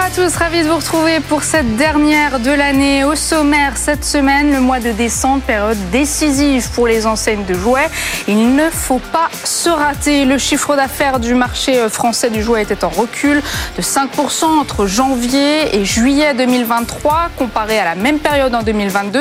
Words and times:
Bonjour 0.00 0.22
à 0.22 0.28
tous, 0.28 0.36
ravi 0.36 0.62
de 0.62 0.68
vous 0.68 0.76
retrouver 0.76 1.20
pour 1.20 1.42
cette 1.42 1.76
dernière 1.76 2.40
de 2.40 2.50
l'année. 2.50 3.04
Au 3.04 3.14
sommaire 3.14 3.76
cette 3.76 4.02
semaine, 4.02 4.50
le 4.50 4.58
mois 4.58 4.80
de 4.80 4.92
décembre, 4.92 5.42
période 5.42 5.76
décisive 5.90 6.70
pour 6.70 6.86
les 6.86 7.06
enseignes 7.06 7.44
de 7.44 7.52
jouets. 7.52 7.90
Il 8.26 8.54
ne 8.54 8.70
faut 8.70 9.00
pas 9.12 9.28
se 9.44 9.68
rater. 9.68 10.24
Le 10.24 10.38
chiffre 10.38 10.74
d'affaires 10.74 11.20
du 11.20 11.34
marché 11.34 11.86
français 11.90 12.30
du 12.30 12.42
jouet 12.42 12.62
était 12.62 12.82
en 12.82 12.88
recul 12.88 13.42
de 13.76 13.82
5% 13.82 14.44
entre 14.44 14.86
janvier 14.86 15.76
et 15.76 15.84
juillet 15.84 16.32
2023 16.32 17.28
comparé 17.36 17.78
à 17.78 17.84
la 17.84 17.94
même 17.94 18.20
période 18.20 18.54
en 18.54 18.62
2022. 18.62 19.20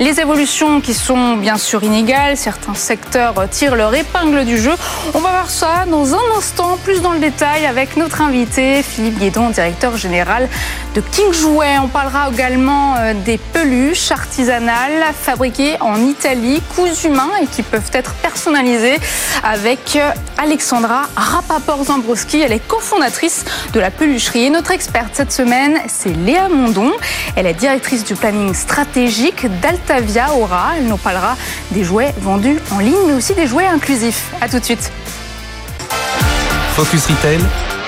Les 0.00 0.20
évolutions 0.20 0.80
qui 0.80 0.92
sont 0.92 1.36
bien 1.36 1.56
sûr 1.56 1.84
inégales, 1.84 2.36
certains 2.36 2.74
secteurs 2.74 3.48
tirent 3.48 3.76
leur 3.76 3.94
épingle 3.94 4.44
du 4.44 4.58
jeu. 4.58 4.74
On 5.14 5.20
va 5.20 5.30
voir 5.30 5.50
ça 5.50 5.84
dans 5.88 6.14
un 6.14 6.36
instant, 6.36 6.78
plus 6.82 7.00
dans 7.00 7.12
le 7.12 7.20
détail 7.20 7.64
avec 7.64 7.96
notre 7.96 8.22
invité 8.22 8.82
Philippe 8.82 9.20
Guédon, 9.20 9.50
directeur 9.50 9.96
général 9.96 10.15
de 10.94 11.00
King 11.00 11.32
Jouet. 11.32 11.78
On 11.82 11.88
parlera 11.88 12.30
également 12.32 12.94
euh, 12.96 13.12
des 13.12 13.36
peluches 13.36 14.10
artisanales 14.10 15.12
fabriquées 15.12 15.76
en 15.80 16.00
Italie, 16.00 16.62
coups 16.74 17.04
humains 17.04 17.30
et 17.42 17.46
qui 17.46 17.62
peuvent 17.62 17.90
être 17.92 18.14
personnalisées 18.14 18.98
avec 19.42 19.96
euh, 19.96 20.10
Alexandra 20.38 21.02
Rapaport-Zambrowski. 21.16 22.40
Elle 22.40 22.52
est 22.52 22.66
cofondatrice 22.66 23.44
de 23.74 23.80
la 23.80 23.90
pelucherie. 23.90 24.48
Notre 24.50 24.70
experte 24.70 25.10
cette 25.12 25.32
semaine, 25.32 25.78
c'est 25.86 26.14
Léa 26.16 26.48
Mondon. 26.48 26.92
Elle 27.34 27.46
est 27.46 27.54
directrice 27.54 28.04
du 28.04 28.14
planning 28.14 28.54
stratégique 28.54 29.46
d'Altavia 29.60 30.32
Aura. 30.32 30.72
Elle 30.78 30.86
nous 30.86 30.96
parlera 30.96 31.36
des 31.72 31.84
jouets 31.84 32.14
vendus 32.22 32.58
en 32.70 32.78
ligne, 32.78 32.96
mais 33.06 33.12
aussi 33.12 33.34
des 33.34 33.46
jouets 33.46 33.66
inclusifs. 33.66 34.30
A 34.40 34.48
tout 34.48 34.58
de 34.58 34.64
suite. 34.64 34.90
Focus 36.74 37.06
Retail, 37.06 37.40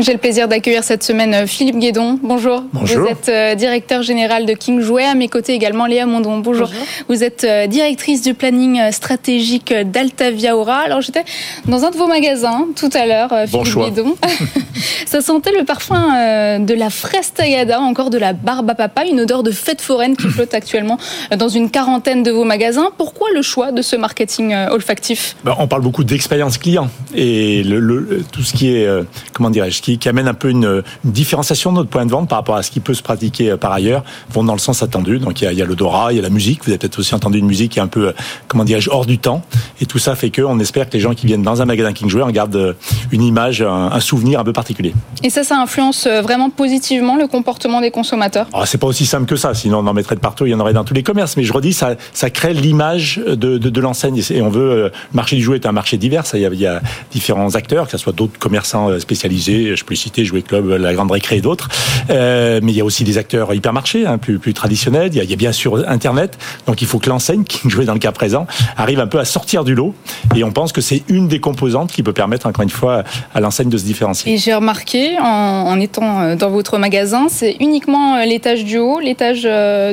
J'ai 0.00 0.12
le 0.12 0.18
plaisir 0.18 0.46
d'accueillir 0.46 0.84
cette 0.84 1.02
semaine 1.02 1.34
euh, 1.34 1.46
Philippe 1.48 1.78
Guédon. 1.78 2.20
Bonjour. 2.22 2.62
Bonjour. 2.72 3.00
Vous 3.00 3.08
êtes 3.08 3.28
euh, 3.28 3.54
directeur 3.56 4.02
général 4.02 4.46
de 4.46 4.52
King 4.52 4.80
Jouet. 4.80 5.02
À 5.04 5.14
mes 5.16 5.26
côtés 5.26 5.54
également 5.54 5.86
Léa 5.86 6.06
Mondon. 6.06 6.38
Bonjour. 6.38 6.68
Bonjour. 6.68 6.84
Vous 7.08 7.24
êtes 7.24 7.42
euh, 7.42 7.66
directrice 7.66 8.22
du 8.22 8.32
planning 8.34 8.92
stratégique 8.92 9.74
d'Altavia 9.74 10.56
Aura. 10.56 10.76
Alors 10.78 11.00
j'étais 11.00 11.24
dans 11.66 11.84
un 11.84 11.90
de 11.90 11.96
vos 11.96 12.06
magasins 12.06 12.66
tout 12.76 12.90
à 12.94 13.06
l'heure, 13.06 13.32
euh, 13.32 13.46
Bon 13.50 13.64
Philippe 13.64 13.72
choix. 13.72 13.90
Guédon. 13.90 14.14
Ça 15.06 15.20
sentait 15.20 15.50
le 15.58 15.64
parfum 15.64 16.58
de 16.60 16.74
la 16.74 16.90
fraise 16.90 17.32
tagada, 17.34 17.80
encore 17.80 18.10
de 18.10 18.18
la 18.18 18.34
barbe 18.34 18.70
à 18.70 18.74
papa, 18.74 19.04
une 19.04 19.20
odeur 19.20 19.42
de 19.42 19.50
fête 19.50 19.80
foraine 19.80 20.16
qui 20.16 20.28
flotte 20.28 20.54
actuellement 20.54 20.98
dans 21.36 21.48
une 21.48 21.70
quarantaine 21.70 22.22
de 22.22 22.30
vos 22.30 22.44
magasins. 22.44 22.90
Pourquoi 22.96 23.28
le 23.34 23.42
choix 23.42 23.72
de 23.72 23.82
ce 23.82 23.96
marketing 23.96 24.54
olfactif? 24.70 25.34
Ben, 25.44 25.54
on 25.58 25.66
parle 25.66 25.82
beaucoup 25.82 26.04
d'expérience 26.04 26.58
client 26.58 26.88
et 27.14 27.62
le, 27.64 27.80
le- 27.80 28.22
tout 28.30 28.42
ce 28.42 28.52
qui 28.52 28.76
est, 28.76 28.86
comment 29.32 29.50
dirais-je, 29.50 29.82
qui, 29.88 29.98
qui 29.98 30.08
amène 30.08 30.28
un 30.28 30.34
peu 30.34 30.50
une, 30.50 30.82
une 31.04 31.10
différenciation 31.12 31.72
de 31.72 31.78
notre 31.78 31.88
point 31.88 32.04
de 32.04 32.10
vente 32.10 32.28
par 32.28 32.38
rapport 32.38 32.56
à 32.56 32.62
ce 32.62 32.70
qui 32.70 32.80
peut 32.80 32.92
se 32.92 33.02
pratiquer 33.02 33.50
euh, 33.52 33.56
par 33.56 33.72
ailleurs, 33.72 34.04
vont 34.30 34.44
dans 34.44 34.52
le 34.52 34.58
sens 34.58 34.82
attendu. 34.82 35.18
Donc 35.18 35.40
il 35.40 35.50
y 35.52 35.62
a, 35.62 35.64
l'odorat, 35.64 36.12
il 36.12 36.16
y 36.16 36.18
a 36.18 36.22
la 36.22 36.28
musique. 36.28 36.64
Vous 36.64 36.70
avez 36.70 36.78
peut-être 36.78 36.98
aussi 36.98 37.14
entendu 37.14 37.38
une 37.38 37.46
musique 37.46 37.72
qui 37.72 37.78
est 37.78 37.82
un 37.82 37.88
peu, 37.88 38.08
euh, 38.08 38.12
comment 38.48 38.64
dirais-je, 38.64 38.90
hors 38.90 39.06
du 39.06 39.18
temps. 39.18 39.42
Et 39.80 39.86
tout 39.86 39.98
ça 39.98 40.14
fait 40.14 40.30
que 40.30 40.42
on 40.42 40.58
espère 40.58 40.88
que 40.88 40.92
les 40.92 41.00
gens 41.00 41.14
qui 41.14 41.26
viennent 41.26 41.42
dans 41.42 41.62
un 41.62 41.64
magasin 41.64 41.92
King 41.92 42.10
Jouet 42.10 42.22
en 42.22 42.30
gardent 42.30 42.56
euh, 42.56 42.74
une 43.12 43.22
image, 43.22 43.62
un, 43.62 43.90
un 43.92 44.00
souvenir 44.00 44.40
un 44.40 44.44
peu 44.44 44.52
particulier. 44.52 44.92
Et 45.22 45.30
ça, 45.30 45.42
ça 45.42 45.56
influence 45.56 46.06
vraiment 46.06 46.50
positivement 46.50 47.16
le 47.16 47.26
comportement 47.26 47.80
des 47.80 47.90
consommateurs? 47.90 48.46
Alors, 48.52 48.66
c'est 48.66 48.78
pas 48.78 48.86
aussi 48.86 49.06
simple 49.06 49.26
que 49.26 49.36
ça, 49.36 49.54
sinon 49.54 49.78
on 49.78 49.86
en 49.86 49.94
mettrait 49.94 50.16
de 50.16 50.20
partout, 50.20 50.44
il 50.44 50.50
y 50.50 50.54
en 50.54 50.60
aurait 50.60 50.74
dans 50.74 50.84
tous 50.84 50.94
les 50.94 51.02
commerces. 51.02 51.36
Mais 51.36 51.44
je 51.44 51.52
redis, 51.52 51.72
ça, 51.72 51.96
ça 52.12 52.28
crée 52.28 52.52
l'image 52.52 53.20
de, 53.26 53.34
de, 53.34 53.70
de 53.70 53.80
l'enseigne. 53.80 54.20
Et 54.30 54.42
on 54.42 54.50
veut, 54.50 54.84
le 54.84 54.92
marché 55.14 55.36
du 55.36 55.42
jouet 55.42 55.56
est 55.56 55.66
un 55.66 55.72
marché 55.72 55.96
divers. 55.96 56.24
Il 56.34 56.40
y 56.40 56.46
a, 56.46 56.50
il 56.52 56.60
y 56.60 56.66
a 56.66 56.82
différents 57.10 57.54
acteurs, 57.54 57.86
que 57.86 57.92
ce 57.92 57.98
soit 57.98 58.12
d'autres 58.12 58.38
commerçants 58.38 58.98
spécialisés, 58.98 59.76
je 59.78 59.84
peux 59.84 59.94
citer, 59.94 60.24
Jouet 60.24 60.42
Club, 60.42 60.68
La 60.68 60.92
Grande 60.94 61.10
Récré 61.10 61.36
et 61.36 61.40
d'autres. 61.40 61.68
Euh, 62.10 62.60
mais 62.62 62.72
il 62.72 62.76
y 62.76 62.80
a 62.80 62.84
aussi 62.84 63.04
des 63.04 63.18
acteurs 63.18 63.52
hypermarchés, 63.54 64.06
hein, 64.06 64.18
plus, 64.18 64.38
plus 64.38 64.54
traditionnels. 64.54 65.08
Il 65.12 65.16
y, 65.16 65.20
a, 65.20 65.24
il 65.24 65.30
y 65.30 65.32
a 65.32 65.36
bien 65.36 65.52
sûr 65.52 65.84
Internet. 65.88 66.38
Donc 66.66 66.82
il 66.82 66.86
faut 66.88 66.98
que 66.98 67.08
l'enseigne, 67.08 67.44
qui 67.48 67.68
jouait 67.70 67.84
dans 67.84 67.92
le 67.94 67.98
cas 67.98 68.12
présent, 68.12 68.46
arrive 68.76 69.00
un 69.00 69.06
peu 69.06 69.18
à 69.18 69.24
sortir 69.24 69.64
du 69.64 69.74
lot. 69.74 69.94
Et 70.36 70.44
on 70.44 70.50
pense 70.50 70.72
que 70.72 70.80
c'est 70.80 71.02
une 71.08 71.28
des 71.28 71.40
composantes 71.40 71.92
qui 71.92 72.02
peut 72.02 72.12
permettre, 72.12 72.46
encore 72.46 72.62
une 72.62 72.70
fois, 72.70 73.04
à 73.34 73.40
l'enseigne 73.40 73.68
de 73.68 73.78
se 73.78 73.84
différencier. 73.84 74.32
Et 74.32 74.38
j'ai 74.38 74.54
remarqué, 74.54 75.18
en, 75.20 75.24
en 75.24 75.80
étant 75.80 76.20
euh, 76.20 76.36
dans 76.36 76.50
votre 76.50 76.78
magasin, 76.78 77.26
c'est 77.28 77.56
uniquement 77.60 78.16
euh, 78.16 78.24
l'étage 78.24 78.64
du 78.64 78.78
haut, 78.78 79.00
l'étage 79.00 79.42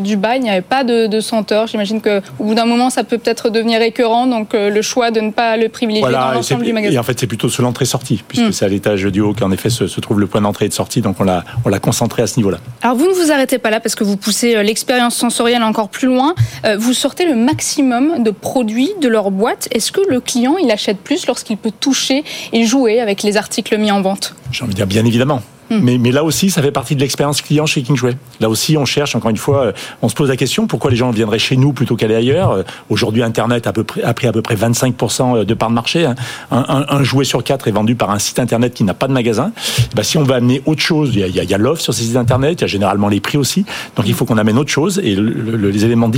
du 0.02 0.18
bas, 0.18 0.36
il 0.38 0.44
n'y 0.44 0.50
avait 0.50 0.62
pas 0.62 0.84
de, 0.84 1.08
de 1.08 1.20
senteur. 1.20 1.68
J'imagine 1.68 2.02
qu'au 2.02 2.44
bout 2.44 2.56
d'un 2.56 2.66
moment, 2.66 2.90
ça 2.90 3.04
peut 3.04 3.18
peut-être 3.18 3.50
devenir 3.50 3.82
écœurant, 3.82 4.28
donc 4.28 4.54
le 4.54 4.82
choix 4.82 5.12
de 5.12 5.20
ne 5.22 5.32
pas 5.32 5.58
le 5.58 5.70
privilégier 5.70 6.10
dans 6.10 6.18
et, 6.18 6.22
c'est- 6.30 6.34
l'ensemble 6.36 6.64
du 6.64 6.70
et 6.70 6.74
magasin. 6.74 7.00
en 7.00 7.04
fait, 7.04 7.20
c'est 7.20 7.28
plutôt 7.28 7.50
sur 7.50 7.64
l'entrée-sortie, 7.64 8.24
puisque 8.28 8.46
Mm. 8.48 8.52
c'est 8.52 8.66
à 8.66 8.68
l'étage 8.68 9.04
du 9.06 9.22
haut 9.22 9.34
qu'en 9.34 9.52
effet 9.52 9.70
se, 9.76 9.88
se 9.88 10.00
trouve 10.02 10.20
le 10.20 10.28
point 10.28 10.42
d'entrée 10.42 10.66
et 10.66 10.70
de 10.70 10.74
sortie. 10.74 11.02
Donc 11.02 11.18
on 11.20 11.24
l'a, 11.24 11.44
on 11.66 11.70
l'a 11.70 11.80
concentré 11.80 12.22
à 12.24 12.28
ce 12.28 12.38
niveau-là. 12.38 12.58
Alors 12.82 12.96
vous 12.98 13.08
ne 13.08 13.14
vous 13.14 13.32
arrêtez 13.32 13.58
pas 13.60 13.70
là 13.70 13.80
parce 13.80 13.96
que 13.96 14.04
vous 14.04 14.18
poussez 14.18 14.56
euh, 14.56 14.64
l'expérience 14.64 15.16
sensorielle 15.16 15.64
encore 15.64 15.90
plus 15.90 16.08
loin. 16.08 16.34
Euh, 16.66 16.78
Vous 16.78 16.94
sortez 16.94 17.26
le 17.26 17.36
maximum 17.36 18.24
de 18.24 18.32
produits 18.32 18.92
de 19.02 19.08
leur 19.08 19.32
boîte. 19.32 19.68
Est-ce 19.72 19.92
que 19.92 20.02
le 20.10 20.20
client, 20.20 20.56
il 20.62 20.72
achète 20.72 20.98
plus 20.98 21.28
lorsqu'il 21.28 21.58
peut 21.58 21.72
toucher 21.80 22.24
et 22.54 22.66
jouer 22.66 23.00
avec 23.02 23.22
les 23.24 23.38
articles 23.38 23.78
mis 23.78 23.92
en 23.92 24.02
vente? 24.02 24.36
J'ai 24.52 24.64
envie 24.64 24.74
de 24.74 24.78
dire 24.78 24.88
bien 24.88 25.06
évidemment. 25.06 25.42
Mm. 25.70 25.80
Mais, 25.82 25.98
mais 25.98 26.12
là 26.12 26.24
aussi, 26.24 26.50
ça 26.52 26.62
fait 26.62 26.72
partie 26.72 26.96
de 26.96 27.00
l'expérience 27.02 27.42
client 27.42 27.66
chez 27.66 27.82
King 27.82 27.96
Jouet. 27.96 28.16
Là 28.40 28.50
aussi, 28.50 28.78
on 28.78 28.86
cherche, 28.86 29.16
encore 29.16 29.32
une 29.32 29.38
fois, 29.38 29.66
euh, 29.66 29.72
on 30.02 30.10
se 30.10 30.16
pose 30.16 30.30
la 30.30 30.38
question 30.38 30.68
pourquoi 30.68 30.92
les 30.92 30.98
gens 30.98 31.12
viendraient 31.12 31.40
chez 31.40 31.58
nous 31.58 31.74
plutôt 31.74 31.96
qu'aller 31.96 32.16
ailleurs? 32.16 32.52
Euh, 32.52 32.64
Aujourd'hui, 32.90 33.24
Internet 33.24 33.66
a, 33.68 33.74
peu 33.74 33.84
près, 33.84 34.04
a 34.04 34.14
pris 34.14 34.28
à 34.28 34.32
peu 34.32 34.42
près 34.42 34.56
25% 34.56 35.44
de 35.46 35.54
part 35.54 35.70
de 35.70 35.74
marché. 35.76 36.06
hein. 36.06 36.16
Un, 36.52 37.04
jouet 37.04 37.26
sur 37.26 37.44
quatre 37.44 37.68
est 37.68 37.72
vendu 37.72 37.96
par 37.96 38.12
un 38.12 38.20
site 38.20 38.40
Internet 38.40 38.74
qui 38.74 38.84
n'a 38.84 38.94
pas 38.94 39.08
de 39.08 39.14
magasin. 39.14 39.52
Bah, 39.96 40.04
si 40.04 40.18
on 40.18 40.24
veut 40.24 40.34
amener 40.36 40.62
autre 40.66 40.82
chose, 40.82 41.12
il 41.16 41.28
y 41.28 41.54
a, 41.54 41.58
l'offre 41.58 41.82
sur 41.82 41.94
ces 41.94 42.04
sites 42.04 42.16
Internet, 42.16 42.60
il 42.60 42.62
y 42.62 42.66
a 42.66 42.68
généralement 42.68 43.08
les 43.08 43.20
prix 43.20 43.38
aussi. 43.38 43.66
Donc 43.96 44.08
il 44.08 44.14
faut 44.14 44.26
qu'on 44.26 44.38
amène 44.38 44.58
autre 44.58 44.72
chose. 44.72 45.00
Et 45.04 45.16
le- 45.16 45.30
le- 45.32 45.70
les 45.72 45.86
éléments 45.86 46.08
de 46.10 46.14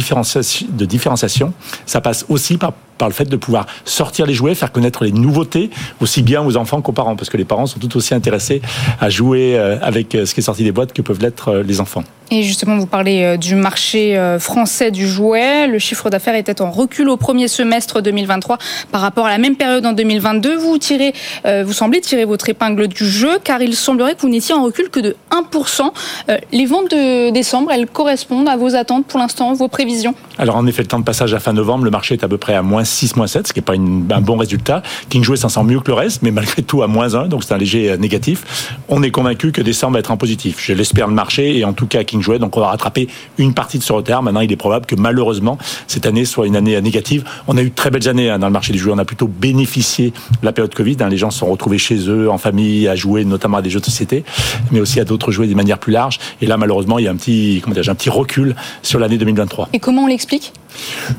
différenciation, 0.86 1.54
ça 1.86 2.02
passe 2.02 2.26
aussi 2.30 2.58
par 2.58 2.74
par 2.98 3.08
le 3.08 3.14
fait 3.14 3.26
de 3.26 3.36
pouvoir 3.38 3.66
sortir 3.86 4.26
les 4.26 4.34
jouets, 4.34 4.56
faire 4.56 4.72
connaître 4.72 5.04
les 5.04 5.12
nouveautés, 5.12 5.70
aussi 6.02 6.22
bien 6.22 6.44
aux 6.44 6.58
enfants 6.58 6.82
qu'aux 6.82 6.92
parents, 6.92 7.16
parce 7.16 7.30
que 7.30 7.38
les 7.38 7.46
parents 7.46 7.66
sont 7.66 7.80
tout 7.80 7.96
aussi 7.98 8.14
intéressés 8.14 8.62
à 9.00 9.10
jouer 9.10 9.58
euh, 9.58 9.78
avec 9.82 10.16
euh, 10.16 10.26
ce 10.26 10.34
qui 10.34 10.40
est 10.42 10.44
sorti 10.44 10.64
des 10.64 10.72
boîtes 10.72 10.94
que 10.94 11.02
peuvent 11.02 11.22
l'être 11.22 11.50
euh, 11.50 11.64
les 11.64 11.80
enfants. 11.80 12.04
Et 12.30 12.44
justement, 12.44 12.76
vous 12.78 12.88
parlez 12.88 13.24
euh, 13.24 13.38
du 13.38 13.56
marché 13.56 14.18
euh, 14.18 14.38
français 14.38 14.92
du 14.92 15.08
jouet. 15.08 15.66
Le 15.68 15.80
chiffre 15.80 16.10
d'affaires 16.10 16.36
était 16.36 16.62
en 16.62 16.72
recul 16.72 17.08
au 17.08 17.16
premier 17.16 17.48
semestre 17.48 18.02
2023 18.02 18.58
par 18.92 19.00
rapport 19.00 19.26
à 19.28 19.30
la 19.30 19.38
même 19.38 19.56
période 19.56 19.86
en 19.86 19.94
2022. 19.94 20.58
Vous 20.58 20.78
tirez, 20.78 21.14
euh, 21.46 21.64
vous 21.66 21.72
semblez 21.72 22.02
tirer 22.02 22.26
votre 22.26 22.50
épingle 22.50 22.90
du 22.90 23.06
jeu, 23.10 23.40
car 23.42 23.62
il 23.62 23.74
semblerait 23.78 24.16
que 24.16 24.22
vous 24.22 24.28
n'étiez 24.30 24.54
en 24.54 24.64
recul 24.64 24.90
que 24.90 25.00
de 25.00 25.16
1%. 25.32 25.94
Euh, 26.30 26.38
Les 26.52 26.66
ventes 26.66 26.92
de 26.92 27.30
décembre, 27.32 27.72
elles 27.72 27.88
correspondent 27.88 28.50
à 28.50 28.58
vos 28.58 28.76
attentes 28.76 29.06
pour 29.06 29.20
l'instant, 29.20 29.54
vos 29.54 29.70
prévisions? 29.70 30.14
Alors 30.38 30.58
en 30.58 30.68
effet, 30.68 30.82
le 30.82 30.88
temps 30.90 31.00
de 31.00 31.06
passage 31.06 31.34
à 31.34 31.40
fin 31.40 31.54
novembre, 31.54 31.86
le 31.86 31.92
marché 31.92 32.16
est 32.16 32.24
à 32.26 32.28
peu 32.28 32.38
près 32.38 32.56
à 32.56 32.62
moins 32.62 32.84
6, 32.84 33.16
moins 33.16 33.28
7, 33.28 33.48
ce 33.48 33.54
qui 33.54 33.60
n'est 33.60 33.64
pas 33.66 33.76
une- 33.76 34.06
un 34.14 34.20
bon 34.22 34.36
résultat. 34.36 34.84
King 35.10 35.24
Jouet 35.24 35.38
s'en 35.38 35.48
sent 35.50 35.64
mieux 35.64 35.80
que 35.80 35.88
le 35.88 35.94
reste, 35.94 36.24
mais 36.24 36.32
malgré 36.32 36.62
tout 36.62 36.84
à 36.84 36.88
moins 36.88 37.16
1, 37.16 37.28
donc 37.30 37.46
c'est 37.46 37.54
un 37.54 37.58
léger 37.58 37.98
négatif. 37.98 38.74
On 38.90 39.02
est 39.02 39.12
convaincu 39.12 39.54
que 39.54 39.62
décembre 39.62 39.94
va 39.94 40.00
être 40.00 40.12
en 40.12 40.18
positif. 40.18 40.58
Je 40.60 40.74
l'espère 40.74 41.08
le 41.08 41.14
marché, 41.14 41.58
et 41.58 41.64
en 41.64 41.72
tout 41.72 41.88
cas 41.88 42.04
King 42.04 42.17
Jouet, 42.22 42.40
donc 42.40 42.56
on 42.58 42.60
va 42.60 42.68
rattraper 42.68 43.08
une 43.38 43.54
partie 43.54 43.78
de 43.78 43.84
ce 43.84 43.94
retard. 43.94 44.24
Maintenant, 44.24 44.42
il 44.42 44.52
est 44.52 44.56
probable 44.58 44.86
que 44.86 44.96
malheureusement, 44.96 45.58
cette 45.88 46.06
année 46.06 46.26
soit 46.26 46.48
une 46.48 46.56
année 46.56 46.76
euh, 46.76 46.82
négative. 46.82 47.24
On 47.48 47.58
a 47.58 47.62
eu 47.62 47.70
de 47.70 47.76
très 47.76 47.90
belles 47.92 48.08
années 48.10 48.30
hein, 48.30 48.40
dans 48.40 48.48
le 48.48 48.54
marché 48.54 48.74
du 48.74 48.80
jouet. 48.80 48.94
On 48.96 48.98
a 49.00 49.06
plutôt 49.06 49.28
bénéficié 49.28 50.10
de 50.42 50.46
la 50.46 50.52
période 50.52 50.74
Covid. 50.74 50.98
hein. 51.02 51.10
Les 51.10 51.18
gens 51.18 51.32
se 51.32 51.40
sont 51.40 51.48
retrouvés 51.48 51.78
chez 51.78 51.98
eux, 52.10 52.30
en 52.30 52.38
famille, 52.38 52.88
à 52.88 52.96
jouer 52.96 53.26
notamment 53.26 53.58
à 53.58 53.62
des 53.62 53.70
jeux 53.70 53.80
de 53.80 53.86
société, 53.86 54.24
mais 54.72 54.80
aussi 54.80 55.00
à 55.00 55.04
d'autres 55.06 55.32
jouets 55.32 55.48
de 55.48 55.56
manière 55.56 55.80
plus 55.80 55.94
large. 55.94 56.20
Et 56.42 56.46
là, 56.46 56.58
malheureusement, 56.58 57.00
il 57.00 57.06
y 57.06 57.08
a 57.08 57.12
un 57.12 57.16
petit, 57.16 57.62
comment 57.64 57.76
un 57.78 57.96
petit 57.96 58.10
recul 58.10 58.56
sur 58.82 59.00
l'année 59.00 59.18
2023 59.18 59.70
Et 59.74 59.80
comment 59.80 60.04
on 60.04 60.08
l'explique? 60.08 60.54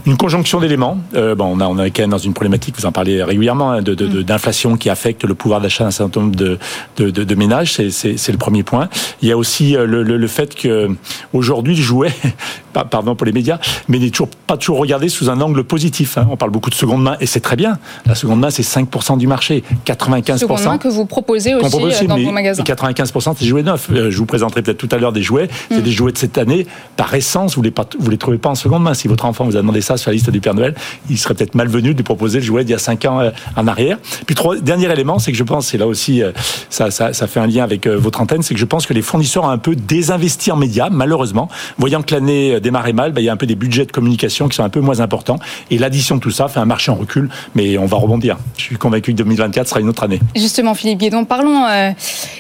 Une 0.06 0.16
conjonction 0.16 0.60
d'éléments. 0.60 0.98
Euh, 1.16 1.34
bon, 1.34 1.46
on, 1.56 1.60
a, 1.60 1.66
on 1.66 1.78
est 1.82 1.90
quand 1.90 2.02
même 2.02 2.10
dans 2.10 2.18
une 2.18 2.32
problématique, 2.34 2.76
vous 2.78 2.86
en 2.86 2.92
parlez 2.92 3.22
régulièrement, 3.22 3.72
hein, 3.72 3.82
de, 3.82 3.94
de- 3.94 4.06
de- 4.06 4.22
d'inflation 4.22 4.76
qui 4.76 4.88
affecte 4.90 5.24
le 5.24 5.34
pouvoir 5.34 5.60
d'achat 5.60 5.84
d'un 5.84 5.90
certain 5.90 6.20
nombre 6.20 6.36
de, 6.36 6.58
de, 6.98 7.34
ménages. 7.34 7.72
C'est, 7.90 8.28
le 8.30 8.36
premier 8.38 8.62
point. 8.62 8.88
Il 9.22 9.28
y 9.28 9.32
a 9.32 9.36
aussi 9.36 9.76
euh, 9.76 9.84
le, 9.86 10.02
le- 10.02 10.16
le 10.16 10.26
fait 10.28 10.54
que 10.54 10.87
aujourd'hui 11.32 11.74
le 11.76 11.82
jouet, 11.82 12.12
pa- 12.72 12.84
pardon 12.84 13.14
pour 13.14 13.26
les 13.26 13.32
médias, 13.32 13.58
mais 13.88 13.98
n'est 13.98 14.10
toujours 14.10 14.28
pas 14.46 14.56
toujours 14.56 14.78
regardé 14.78 15.08
sous 15.08 15.30
un 15.30 15.40
angle 15.40 15.64
positif. 15.64 16.18
hein. 16.18 16.26
On 16.30 16.36
parle 16.36 16.50
beaucoup 16.50 16.70
de 16.70 16.74
seconde 16.74 17.02
main 17.02 17.16
et 17.20 17.26
c'est 17.26 17.40
très 17.40 17.56
bien. 17.56 17.78
La 18.06 18.14
seconde 18.14 18.40
main, 18.40 18.50
c'est 18.50 18.62
5% 18.62 19.18
du 19.18 19.26
marché, 19.26 19.62
95%. 19.86 20.38
Seconde 20.38 20.62
main 20.64 20.78
que 20.78 20.88
vous 20.88 21.06
proposez 21.06 21.54
aussi 21.54 21.68
propose 21.68 21.84
euh, 21.86 21.88
aussi, 21.96 22.06
dans 22.06 22.16
mais 22.16 22.24
vos 22.24 22.32
magasins. 22.32 22.62
95% 22.62 23.32
c'est 23.36 23.40
des 23.40 23.46
jouets 23.46 23.62
neufs. 23.62 23.88
Euh, 23.90 24.10
je 24.10 24.18
vous 24.18 24.26
présenterai 24.26 24.62
peut-être 24.62 24.78
tout 24.78 24.88
à 24.92 24.98
l'heure 24.98 25.12
des 25.12 25.22
jouets. 25.22 25.48
C'est 25.70 25.78
Mm. 25.78 25.82
des 25.82 25.92
jouets 25.92 26.12
de 26.12 26.18
cette 26.18 26.38
année. 26.38 26.66
Par 26.96 27.12
essence, 27.14 27.54
vous 27.56 27.62
les 27.62 27.72
vous 27.98 28.10
les 28.10 28.18
trouvez 28.18 28.38
pas 28.38 28.48
en 28.50 28.54
seconde 28.54 28.82
main. 28.82 28.94
Si 28.94 29.08
votre 29.08 29.24
enfant 29.24 29.44
vous 29.44 29.56
a 29.56 29.60
demandé 29.60 29.80
ça 29.80 29.96
sur 29.96 30.10
la 30.10 30.14
liste 30.14 30.30
du 30.30 30.40
Père 30.40 30.54
Noël, 30.54 30.74
il 31.10 31.18
serait 31.18 31.34
peut-être 31.34 31.54
malvenu 31.54 31.92
de 31.92 31.96
lui 31.98 32.02
proposer 32.04 32.38
le 32.40 32.44
jouet 32.44 32.64
d'il 32.64 32.72
y 32.72 32.74
a 32.74 32.78
5 32.78 33.04
ans 33.06 33.20
euh, 33.20 33.30
en 33.56 33.66
arrière. 33.66 33.98
Puis 34.26 34.34
trois, 34.34 34.56
dernier 34.56 34.90
élément, 34.92 35.18
c'est 35.18 35.32
que 35.32 35.38
je 35.38 35.42
pense, 35.44 35.74
et 35.74 35.78
là 35.78 35.86
aussi, 35.86 36.22
euh, 36.22 36.32
ça, 36.70 36.90
ça, 36.90 37.12
ça 37.12 37.26
fait 37.26 37.40
un 37.40 37.46
lien 37.46 37.64
avec 37.64 37.86
euh, 37.86 37.96
votre 37.96 38.20
antenne, 38.20 38.42
c'est 38.42 38.54
que 38.54 38.60
je 38.60 38.64
pense 38.64 38.86
que 38.86 38.94
les 38.94 39.02
fournisseurs 39.02 39.44
ont 39.44 39.48
un 39.48 39.58
peu 39.58 39.74
désinvesti 39.76 40.50
en 40.52 40.56
médias. 40.56 40.77
Médias, 40.78 40.88
malheureusement. 40.90 41.48
Voyant 41.78 42.02
que 42.02 42.14
l'année 42.14 42.60
démarrait 42.60 42.92
mal, 42.92 43.12
bah, 43.12 43.20
il 43.20 43.24
y 43.24 43.28
a 43.28 43.32
un 43.32 43.36
peu 43.36 43.46
des 43.46 43.54
budgets 43.54 43.84
de 43.84 43.92
communication 43.92 44.48
qui 44.48 44.56
sont 44.56 44.64
un 44.64 44.68
peu 44.68 44.80
moins 44.80 45.00
importants. 45.00 45.38
Et 45.70 45.78
l'addition 45.78 46.16
de 46.16 46.20
tout 46.20 46.30
ça 46.30 46.48
fait 46.48 46.60
un 46.60 46.64
marché 46.64 46.90
en 46.90 46.94
recul, 46.94 47.28
mais 47.54 47.78
on 47.78 47.86
va 47.86 47.96
rebondir. 47.96 48.36
Je 48.56 48.62
suis 48.62 48.76
convaincu 48.76 49.12
que 49.12 49.18
2024 49.18 49.68
sera 49.68 49.80
une 49.80 49.88
autre 49.88 50.04
année. 50.04 50.20
Justement, 50.36 50.74
Philippe 50.74 50.98
Guédon, 50.98 51.24
parlons 51.24 51.66
euh, 51.66 51.90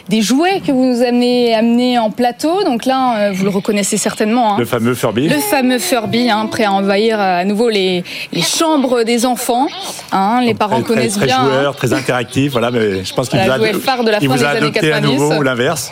des 0.08 0.22
jouets 0.22 0.60
que 0.66 0.72
vous 0.72 0.84
nous 0.84 1.02
amenez, 1.02 1.54
amenés 1.54 1.98
en 1.98 2.10
plateau. 2.10 2.64
Donc 2.64 2.86
là, 2.86 3.28
euh, 3.28 3.32
vous 3.32 3.44
le 3.44 3.50
reconnaissez 3.50 3.96
certainement. 3.96 4.54
Hein. 4.54 4.58
Le 4.58 4.64
fameux 4.64 4.94
Furby. 4.94 5.28
Le 5.28 5.38
fameux 5.38 5.78
Furby, 5.78 6.30
hein, 6.30 6.46
prêt 6.46 6.64
à 6.64 6.72
envahir 6.72 7.18
euh, 7.18 7.40
à 7.40 7.44
nouveau 7.44 7.68
les, 7.68 8.04
les 8.32 8.42
chambres 8.42 9.02
des 9.04 9.26
enfants. 9.26 9.68
Hein, 10.12 10.40
les 10.44 10.54
parents 10.54 10.82
connaissent 10.82 11.14
très 11.14 11.26
bien. 11.26 11.44
Très 11.44 11.60
joueur, 11.60 11.76
très 11.76 11.92
interactif. 11.92 12.52
Voilà, 12.52 12.70
mais 12.70 13.04
je 13.04 13.14
pense 13.14 13.28
qu'il 13.30 13.38
voilà, 13.40 13.58
vous 13.58 13.64
a, 13.64 13.80
phare 13.80 14.04
de 14.04 14.10
la 14.10 14.20
fin 14.20 14.60
des 14.60 14.72
90. 14.72 14.92
à 14.92 15.00
nouveau 15.00 15.34
ou 15.34 15.42
l'inverse 15.42 15.90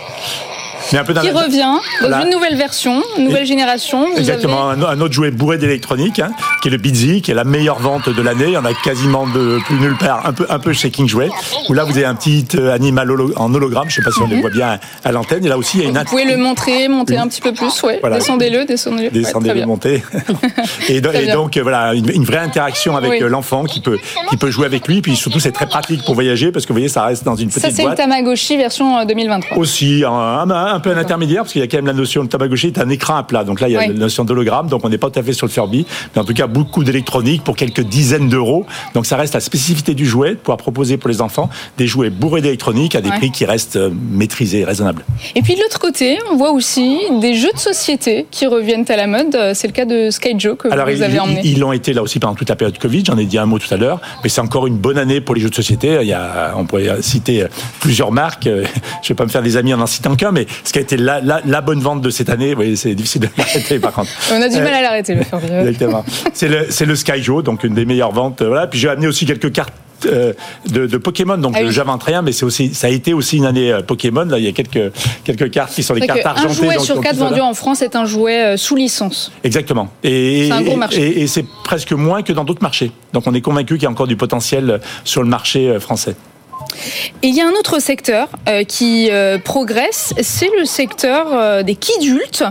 qui 0.88 1.30
revient 1.30 1.80
dans 2.02 2.22
une 2.22 2.30
nouvelle 2.30 2.56
version, 2.56 3.02
une 3.18 3.24
nouvelle 3.24 3.46
génération. 3.46 4.06
Exactement, 4.16 4.70
un 4.70 5.00
autre 5.00 5.14
jouet 5.14 5.30
bourré 5.30 5.58
d'électronique, 5.58 6.18
hein, 6.18 6.30
qui 6.62 6.68
est 6.68 6.70
le 6.70 6.76
Bizzy, 6.76 7.22
qui 7.22 7.30
est 7.30 7.34
la 7.34 7.44
meilleure 7.44 7.78
vente 7.78 8.08
de 8.08 8.22
l'année. 8.22 8.46
Il 8.48 8.52
y 8.52 8.56
en 8.56 8.64
a 8.64 8.74
quasiment 8.74 9.26
de 9.26 9.58
plus 9.64 9.76
nulle 9.76 9.96
part, 9.96 10.26
un 10.26 10.32
peu, 10.32 10.46
un 10.48 10.58
peu 10.58 10.72
chez 10.72 10.90
King 10.90 11.08
Jouet, 11.08 11.28
où 11.68 11.72
là 11.72 11.84
vous 11.84 11.96
avez 11.96 12.04
un 12.04 12.14
petit 12.14 12.46
euh, 12.54 12.74
animal 12.74 13.10
en 13.36 13.54
hologramme, 13.54 13.88
je 13.88 14.00
ne 14.00 14.04
sais 14.04 14.10
pas 14.10 14.14
si 14.14 14.22
on 14.22 14.28
le 14.28 14.36
mhm. 14.36 14.40
voit 14.40 14.50
bien 14.50 14.78
à 15.04 15.12
l'antenne, 15.12 15.44
et 15.44 15.48
là 15.48 15.58
aussi 15.58 15.78
il 15.78 15.82
y 15.82 15.86
a 15.86 15.88
une... 15.88 15.98
Vous 15.98 16.04
pouvez 16.04 16.24
le 16.24 16.36
montrer, 16.36 16.88
monter 16.88 17.16
un 17.16 17.28
petit 17.28 17.40
peu 17.40 17.52
plus, 17.52 17.82
ouais. 17.82 18.00
descendez-le, 18.12 18.64
descendez-le. 18.64 19.10
Descendez-le, 19.10 19.66
montez. 19.66 20.02
et, 20.88 21.00
donc 21.00 21.56
voilà, 21.58 21.94
une, 21.94 22.24
vraie 22.24 22.38
interaction 22.38 22.96
avec 22.96 23.22
euh, 23.22 23.28
l'enfant 23.28 23.64
qui 23.64 23.80
peut, 23.80 23.98
qui 24.30 24.36
peut 24.36 24.50
jouer 24.50 24.66
avec 24.66 24.86
lui, 24.86 25.00
puis 25.00 25.16
surtout 25.16 25.40
c'est 25.40 25.52
très 25.52 25.66
pratique 25.66 26.04
pour 26.04 26.14
voyager, 26.14 26.52
parce 26.52 26.64
que 26.64 26.72
vous 26.72 26.76
voyez, 26.76 26.88
ça 26.88 27.04
reste 27.04 27.24
dans 27.24 27.36
une 27.36 27.48
petite 27.48 27.62
boîte. 27.62 27.74
Ça 27.74 27.82
c'est 27.82 27.88
le 27.88 27.94
Tamagotchi 27.94 28.56
version 28.56 29.04
2023. 29.04 29.56
Euh, 29.56 29.60
aussi, 29.60 30.04
un, 30.06 30.50
un 30.50 30.75
peu 30.80 30.90
un 30.90 30.98
intermédiaire, 30.98 31.42
parce 31.42 31.52
qu'il 31.52 31.60
y 31.60 31.64
a 31.64 31.68
quand 31.68 31.78
même 31.78 31.86
la 31.86 31.92
notion 31.92 32.24
de 32.24 32.28
Tamagotchi 32.28 32.68
est 32.68 32.78
un 32.78 32.88
écran 32.88 33.16
à 33.16 33.22
plat. 33.22 33.44
Donc 33.44 33.60
là, 33.60 33.68
il 33.68 33.72
y 33.72 33.76
a 33.76 33.86
la 33.86 33.92
notion 33.92 34.24
d'hologramme, 34.24 34.68
donc 34.68 34.84
on 34.84 34.88
n'est 34.88 34.98
pas 34.98 35.10
tout 35.10 35.18
à 35.18 35.22
fait 35.22 35.32
sur 35.32 35.46
le 35.46 35.52
Furby, 35.52 35.86
mais 36.14 36.22
en 36.22 36.24
tout 36.24 36.34
cas 36.34 36.46
beaucoup 36.46 36.84
d'électronique 36.84 37.44
pour 37.44 37.56
quelques 37.56 37.82
dizaines 37.82 38.28
d'euros. 38.28 38.66
Donc 38.94 39.06
ça 39.06 39.16
reste 39.16 39.34
la 39.34 39.40
spécificité 39.40 39.94
du 39.94 40.06
jouet, 40.06 40.30
de 40.30 40.36
pouvoir 40.36 40.58
proposer 40.58 40.96
pour 40.96 41.08
les 41.08 41.20
enfants 41.20 41.48
des 41.78 41.86
jouets 41.86 42.10
bourrés 42.10 42.40
d'électronique 42.40 42.94
à 42.94 43.00
des 43.00 43.10
prix 43.10 43.30
qui 43.30 43.44
restent 43.44 43.76
euh, 43.76 43.90
maîtrisés, 44.10 44.64
raisonnables. 44.64 45.04
Et 45.34 45.42
puis 45.42 45.54
de 45.54 45.60
l'autre 45.60 45.78
côté, 45.78 46.18
on 46.30 46.36
voit 46.36 46.52
aussi 46.52 46.98
des 47.20 47.34
jeux 47.34 47.52
de 47.52 47.58
société 47.58 48.26
qui 48.30 48.46
reviennent 48.46 48.84
à 48.88 48.96
la 48.96 49.06
mode. 49.06 49.36
C'est 49.54 49.66
le 49.66 49.72
cas 49.72 49.84
de 49.84 50.10
Skyjo 50.10 50.56
que 50.56 50.68
Alors, 50.68 50.88
vous 50.88 51.02
avez 51.02 51.18
emmené. 51.18 51.40
Ils 51.44 51.58
l'ont 51.58 51.72
été 51.72 51.92
là 51.92 52.02
aussi 52.02 52.18
pendant 52.18 52.34
toute 52.34 52.48
la 52.48 52.56
période 52.56 52.78
Covid. 52.78 53.04
J'en 53.06 53.18
ai 53.18 53.24
dit 53.24 53.38
un 53.38 53.46
mot 53.46 53.58
tout 53.58 53.72
à 53.72 53.76
l'heure, 53.76 54.00
mais 54.22 54.28
c'est 54.28 54.40
encore 54.40 54.66
une 54.66 54.76
bonne 54.76 54.98
année 54.98 55.20
pour 55.20 55.34
les 55.34 55.40
jeux 55.40 55.50
de 55.50 55.54
société. 55.54 55.98
Il 56.00 56.08
y 56.08 56.12
a, 56.12 56.54
on 56.56 56.64
pourrait 56.64 57.02
citer 57.02 57.46
plusieurs 57.80 58.12
marques. 58.12 58.44
Je 58.44 58.50
ne 58.50 59.08
vais 59.08 59.14
pas 59.14 59.24
me 59.24 59.30
faire 59.30 59.42
des 59.42 59.56
amis 59.56 59.74
en 59.74 59.80
en 59.80 59.86
citant 59.86 60.16
qu'un, 60.16 60.32
mais 60.32 60.46
ce 60.66 60.72
qui 60.72 60.78
a 60.78 60.82
été 60.82 60.96
la, 60.96 61.20
la 61.20 61.60
bonne 61.60 61.80
vente 61.80 62.00
de 62.00 62.10
cette 62.10 62.28
année. 62.28 62.54
Oui, 62.54 62.76
c'est 62.76 62.94
difficile 62.94 63.22
de 63.22 63.28
l'arrêter 63.38 63.78
par 63.78 63.92
contre. 63.92 64.10
On 64.32 64.42
a 64.42 64.48
du 64.48 64.56
mal 64.56 64.74
à 64.74 64.82
l'arrêter, 64.82 65.14
le 65.14 65.20
Exactement. 65.20 66.04
C'est 66.34 66.48
le, 66.48 66.66
c'est 66.70 66.86
le 66.86 66.96
Sky 66.96 67.22
Joe, 67.22 67.44
donc 67.44 67.62
une 67.64 67.74
des 67.74 67.84
meilleures 67.84 68.12
ventes. 68.12 68.42
Voilà. 68.42 68.66
Puis 68.66 68.80
j'ai 68.80 68.88
amené 68.88 69.06
aussi 69.06 69.26
quelques 69.26 69.52
cartes 69.52 69.72
euh, 70.04 70.32
de, 70.70 70.86
de, 70.86 70.96
Pokémon. 70.98 71.38
Donc, 71.38 71.54
ah 71.56 71.70
j'invente 71.70 72.02
rien, 72.02 72.20
mais 72.20 72.32
c'est 72.32 72.44
aussi, 72.44 72.74
ça 72.74 72.88
a 72.88 72.90
été 72.90 73.14
aussi 73.14 73.38
une 73.38 73.46
année 73.46 73.72
euh, 73.72 73.82
Pokémon. 73.82 74.24
Là, 74.24 74.38
il 74.38 74.44
y 74.44 74.48
a 74.48 74.52
quelques, 74.52 74.92
quelques 75.24 75.50
cartes 75.50 75.72
qui 75.72 75.82
sont 75.82 75.94
des 75.94 76.00
cartes 76.00 76.26
argentées. 76.26 76.50
Un 76.50 76.52
jouet 76.52 76.78
sur 76.78 77.00
quatre 77.00 77.16
vendus 77.16 77.40
en 77.40 77.54
France 77.54 77.80
est 77.80 77.96
un 77.96 78.04
jouet 78.04 78.42
euh, 78.42 78.56
sous 78.56 78.76
licence. 78.76 79.32
Exactement. 79.44 79.88
Et, 80.02 80.50
Et, 80.92 81.22
et 81.22 81.26
c'est 81.26 81.46
presque 81.64 81.92
moins 81.92 82.22
que 82.22 82.32
dans 82.32 82.44
d'autres 82.44 82.62
marchés. 82.62 82.90
Donc, 83.12 83.24
on 83.26 83.34
est 83.34 83.40
convaincu 83.40 83.74
qu'il 83.74 83.84
y 83.84 83.86
a 83.86 83.90
encore 83.90 84.06
du 84.06 84.16
potentiel 84.16 84.80
sur 85.04 85.22
le 85.22 85.28
marché 85.28 85.78
français. 85.80 86.16
Et 87.22 87.28
il 87.28 87.34
y 87.34 87.40
a 87.40 87.46
un 87.46 87.52
autre 87.52 87.80
secteur 87.80 88.28
euh, 88.48 88.64
qui 88.64 89.08
euh, 89.10 89.38
progresse, 89.38 90.14
c'est 90.20 90.50
le 90.58 90.64
secteur 90.64 91.28
euh, 91.32 91.62
des 91.62 91.74
kidultes. 91.74 92.44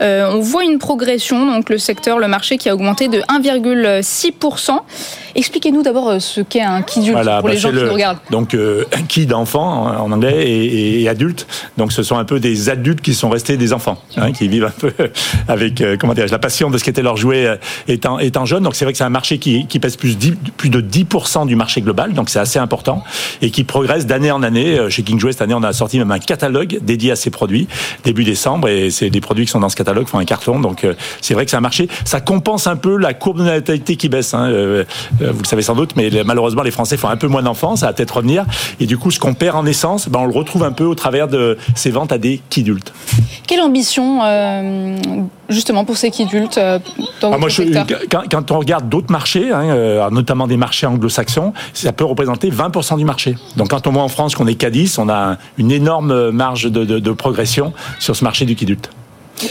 On 0.00 0.40
voit 0.40 0.64
une 0.64 0.78
progression, 0.78 1.46
donc 1.46 1.70
le 1.70 1.78
secteur, 1.78 2.18
le 2.18 2.28
marché 2.28 2.58
qui 2.58 2.68
a 2.68 2.74
augmenté 2.74 3.08
de 3.08 3.20
1,6%. 3.20 4.78
Expliquez-nous 5.34 5.82
d'abord 5.82 6.20
ce 6.20 6.40
qu'est 6.40 6.62
un 6.62 6.82
kidulte 6.82 7.16
pour 7.16 7.24
bah, 7.24 7.42
les 7.50 7.56
gens 7.56 7.70
qui 7.70 7.76
nous 7.76 7.92
regardent. 7.92 8.18
Donc 8.30 8.56
kid 9.08 9.32
enfant 9.32 9.86
en 10.00 10.12
anglais 10.12 10.48
et, 10.48 11.02
et, 11.02 11.08
adulte. 11.08 11.46
Donc 11.76 11.92
ce 11.92 12.02
sont 12.02 12.16
un 12.16 12.24
peu 12.24 12.38
des 12.38 12.68
adultes 12.68 13.00
qui 13.00 13.14
sont 13.14 13.30
restés 13.30 13.56
des 13.56 13.72
enfants, 13.72 13.98
hein, 14.16 14.32
qui 14.32 14.48
vivent 14.48 14.66
un 14.66 14.70
peu 14.70 14.92
avec 15.48 15.82
comment 15.98 16.14
dire 16.14 16.26
la 16.30 16.38
passion 16.38 16.70
de 16.70 16.78
ce 16.78 16.84
qu'était 16.84 17.02
leur 17.02 17.16
jouet 17.16 17.58
étant, 17.88 18.18
étant 18.18 18.44
jeune. 18.44 18.62
Donc 18.62 18.76
c'est 18.76 18.84
vrai 18.84 18.92
que 18.92 18.98
c'est 18.98 19.04
un 19.04 19.10
marché 19.10 19.38
qui, 19.38 19.66
qui 19.66 19.78
pèse 19.80 19.96
plus, 19.96 20.16
plus 20.56 20.70
de 20.70 20.80
10% 20.80 21.46
du 21.46 21.56
marché 21.56 21.80
global, 21.80 22.12
donc 22.12 22.30
c'est 22.30 22.38
assez 22.38 22.58
important 22.58 23.02
et 23.42 23.50
qui 23.50 23.64
progresse 23.64 24.06
d'année 24.06 24.30
en 24.30 24.42
année. 24.42 24.78
Euh, 24.78 24.90
chez 24.90 25.02
King 25.02 25.20
cette 25.20 25.42
année, 25.42 25.54
on 25.54 25.62
a 25.62 25.72
sorti 25.72 25.98
même 25.98 26.10
un 26.10 26.18
catalogue 26.18 26.78
dédié 26.82 27.12
à 27.12 27.16
ces 27.16 27.30
produits 27.30 27.68
début 28.04 28.24
décembre 28.24 28.68
et 28.68 28.90
c'est 28.90 29.10
des 29.10 29.20
produits 29.20 29.46
qui 29.46 29.50
sont 29.50 29.53
dans 29.60 29.68
ce 29.68 29.76
catalogue 29.76 30.06
font 30.06 30.18
un 30.18 30.24
carton. 30.24 30.60
Donc 30.60 30.84
euh, 30.84 30.94
c'est 31.20 31.34
vrai 31.34 31.44
que 31.44 31.50
c'est 31.50 31.56
un 31.56 31.60
marché. 31.60 31.88
Ça 32.04 32.20
compense 32.20 32.66
un 32.66 32.76
peu 32.76 32.96
la 32.96 33.14
courbe 33.14 33.38
de 33.38 33.44
natalité 33.44 33.96
qui 33.96 34.08
baisse. 34.08 34.34
Hein. 34.34 34.48
Euh, 34.48 34.84
vous 35.20 35.42
le 35.42 35.46
savez 35.46 35.62
sans 35.62 35.74
doute, 35.74 35.96
mais 35.96 36.10
malheureusement 36.24 36.62
les 36.62 36.70
Français 36.70 36.96
font 36.96 37.08
un 37.08 37.16
peu 37.16 37.28
moins 37.28 37.42
d'enfants. 37.42 37.76
Ça 37.76 37.86
va 37.86 37.92
peut-être 37.92 38.16
revenir. 38.16 38.44
Et 38.80 38.86
du 38.86 38.98
coup, 38.98 39.10
ce 39.10 39.18
qu'on 39.18 39.34
perd 39.34 39.56
en 39.56 39.66
essence, 39.66 40.08
ben, 40.08 40.20
on 40.20 40.26
le 40.26 40.32
retrouve 40.32 40.64
un 40.64 40.72
peu 40.72 40.84
au 40.84 40.94
travers 40.94 41.28
de 41.28 41.58
ces 41.74 41.90
ventes 41.90 42.12
à 42.12 42.18
des 42.18 42.40
kidultes. 42.50 42.92
Quelle 43.46 43.60
ambition 43.60 44.20
justement 45.48 45.84
pour 45.84 45.96
ces 45.96 46.10
kidultes 46.10 46.58
dans 47.20 47.32
ah, 47.32 47.38
moi, 47.38 47.48
quand, 48.30 48.50
on 48.50 48.58
regarde 48.58 48.88
d'autres 48.88 49.12
marchés, 49.12 49.52
hein, 49.52 50.08
notamment 50.10 50.46
des 50.46 50.56
marchés 50.56 50.86
anglo-saxons, 50.86 51.52
ça 51.72 51.92
peut 51.92 52.04
représenter 52.04 52.50
20% 52.50 52.96
du 52.96 53.04
marché. 53.04 53.36
Donc 53.56 53.68
quand 53.70 53.86
on 53.86 53.92
voit 53.92 54.02
en 54.02 54.08
France 54.08 54.34
qu'on 54.34 54.46
est 54.46 54.54
qu'à 54.54 54.70
10, 54.70 54.98
on 54.98 55.08
a 55.08 55.36
une 55.58 55.70
énorme 55.70 56.30
marge 56.30 56.64
de, 56.70 56.84
de, 56.84 56.98
de 56.98 57.12
progression 57.12 57.72
sur 57.98 58.16
ce 58.16 58.24
marché 58.24 58.44
du 58.44 58.54
kidulte. 58.54 58.90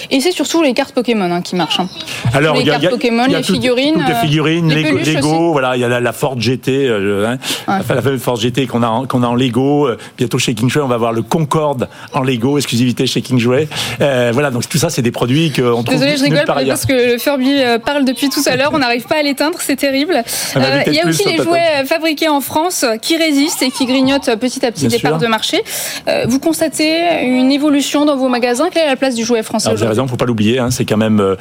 Et 0.09 0.19
c'est 0.21 0.31
surtout 0.31 0.61
les 0.61 0.73
cartes 0.73 0.93
Pokémon 0.93 1.31
hein, 1.31 1.41
qui 1.41 1.55
marchent. 1.55 1.79
Hein. 1.79 1.89
Alors, 2.33 2.55
les 2.55 2.63
cartes 2.63 2.89
Pokémon, 2.89 3.25
les 3.25 3.43
figurines. 3.43 3.95
Toutes 3.95 4.07
les 4.07 4.27
figurines, 4.27 4.69
les 4.69 5.13
Lego, 5.13 5.51
voilà, 5.51 5.75
il 5.75 5.81
y 5.81 5.83
a 5.83 5.99
la, 5.99 6.13
Ford 6.13 6.39
GT, 6.39 6.87
euh, 6.87 7.27
hein, 7.27 7.37
la 7.67 7.83
fameuse 7.83 8.21
Ford 8.21 8.35
GT 8.35 8.67
qu'on 8.67 8.83
a, 8.83 9.05
qu'on 9.07 9.23
a 9.23 9.27
en 9.27 9.35
Lego. 9.35 9.87
Euh, 9.87 9.97
bientôt 10.17 10.39
chez 10.39 10.53
King 10.53 10.69
on 10.77 10.87
va 10.87 10.97
voir 10.97 11.11
le 11.11 11.21
Concorde 11.21 11.89
en 12.13 12.21
Lego, 12.21 12.57
exclusivité 12.57 13.07
chez 13.07 13.21
King 13.21 13.41
Euh, 14.01 14.31
voilà, 14.33 14.51
donc 14.51 14.67
tout 14.67 14.77
ça, 14.77 14.89
c'est 14.89 15.01
des 15.01 15.11
produits 15.11 15.51
qu'on 15.51 15.83
trouve 15.83 15.99
Désolé, 15.99 16.17
je 16.17 16.23
rigole 16.23 16.45
parce 16.45 16.85
que 16.85 17.13
le 17.13 17.17
Furby 17.17 17.61
euh, 17.61 17.79
parle 17.79 18.05
depuis 18.05 18.29
tout 18.29 18.41
à 18.45 18.55
l'heure, 18.55 18.71
on 18.73 18.79
n'arrive 18.79 19.05
pas 19.05 19.17
à 19.17 19.21
l'éteindre, 19.21 19.57
c'est 19.59 19.75
terrible. 19.75 20.23
Il 20.87 20.93
y 20.93 20.99
a 20.99 21.07
aussi 21.07 21.25
les 21.25 21.37
jouets 21.37 21.85
fabriqués 21.85 22.29
en 22.29 22.41
France 22.41 22.85
qui 23.01 23.17
résistent 23.17 23.61
et 23.61 23.71
qui 23.71 23.85
grignotent 23.85 24.35
petit 24.35 24.65
à 24.65 24.71
petit 24.71 24.87
des 24.87 24.99
parts 24.99 25.17
de 25.17 25.27
marché. 25.27 25.63
vous 26.25 26.39
constatez 26.39 27.23
une 27.23 27.51
évolution 27.51 28.05
dans 28.05 28.15
vos 28.15 28.29
magasins 28.29 28.69
Quelle 28.71 28.83
est 28.83 28.87
la 28.87 28.95
place 28.95 29.15
du 29.15 29.23
jouet 29.23 29.43
français 29.43 29.72
vous 29.73 29.81
avez 29.81 29.89
raison, 29.89 30.07
faut 30.07 30.17
pas 30.17 30.25
l'oublier. 30.25 30.59
Hein, 30.59 30.71
c'est 30.71 30.85
quand 30.85 30.97
même 30.97 31.19
euh, 31.19 31.35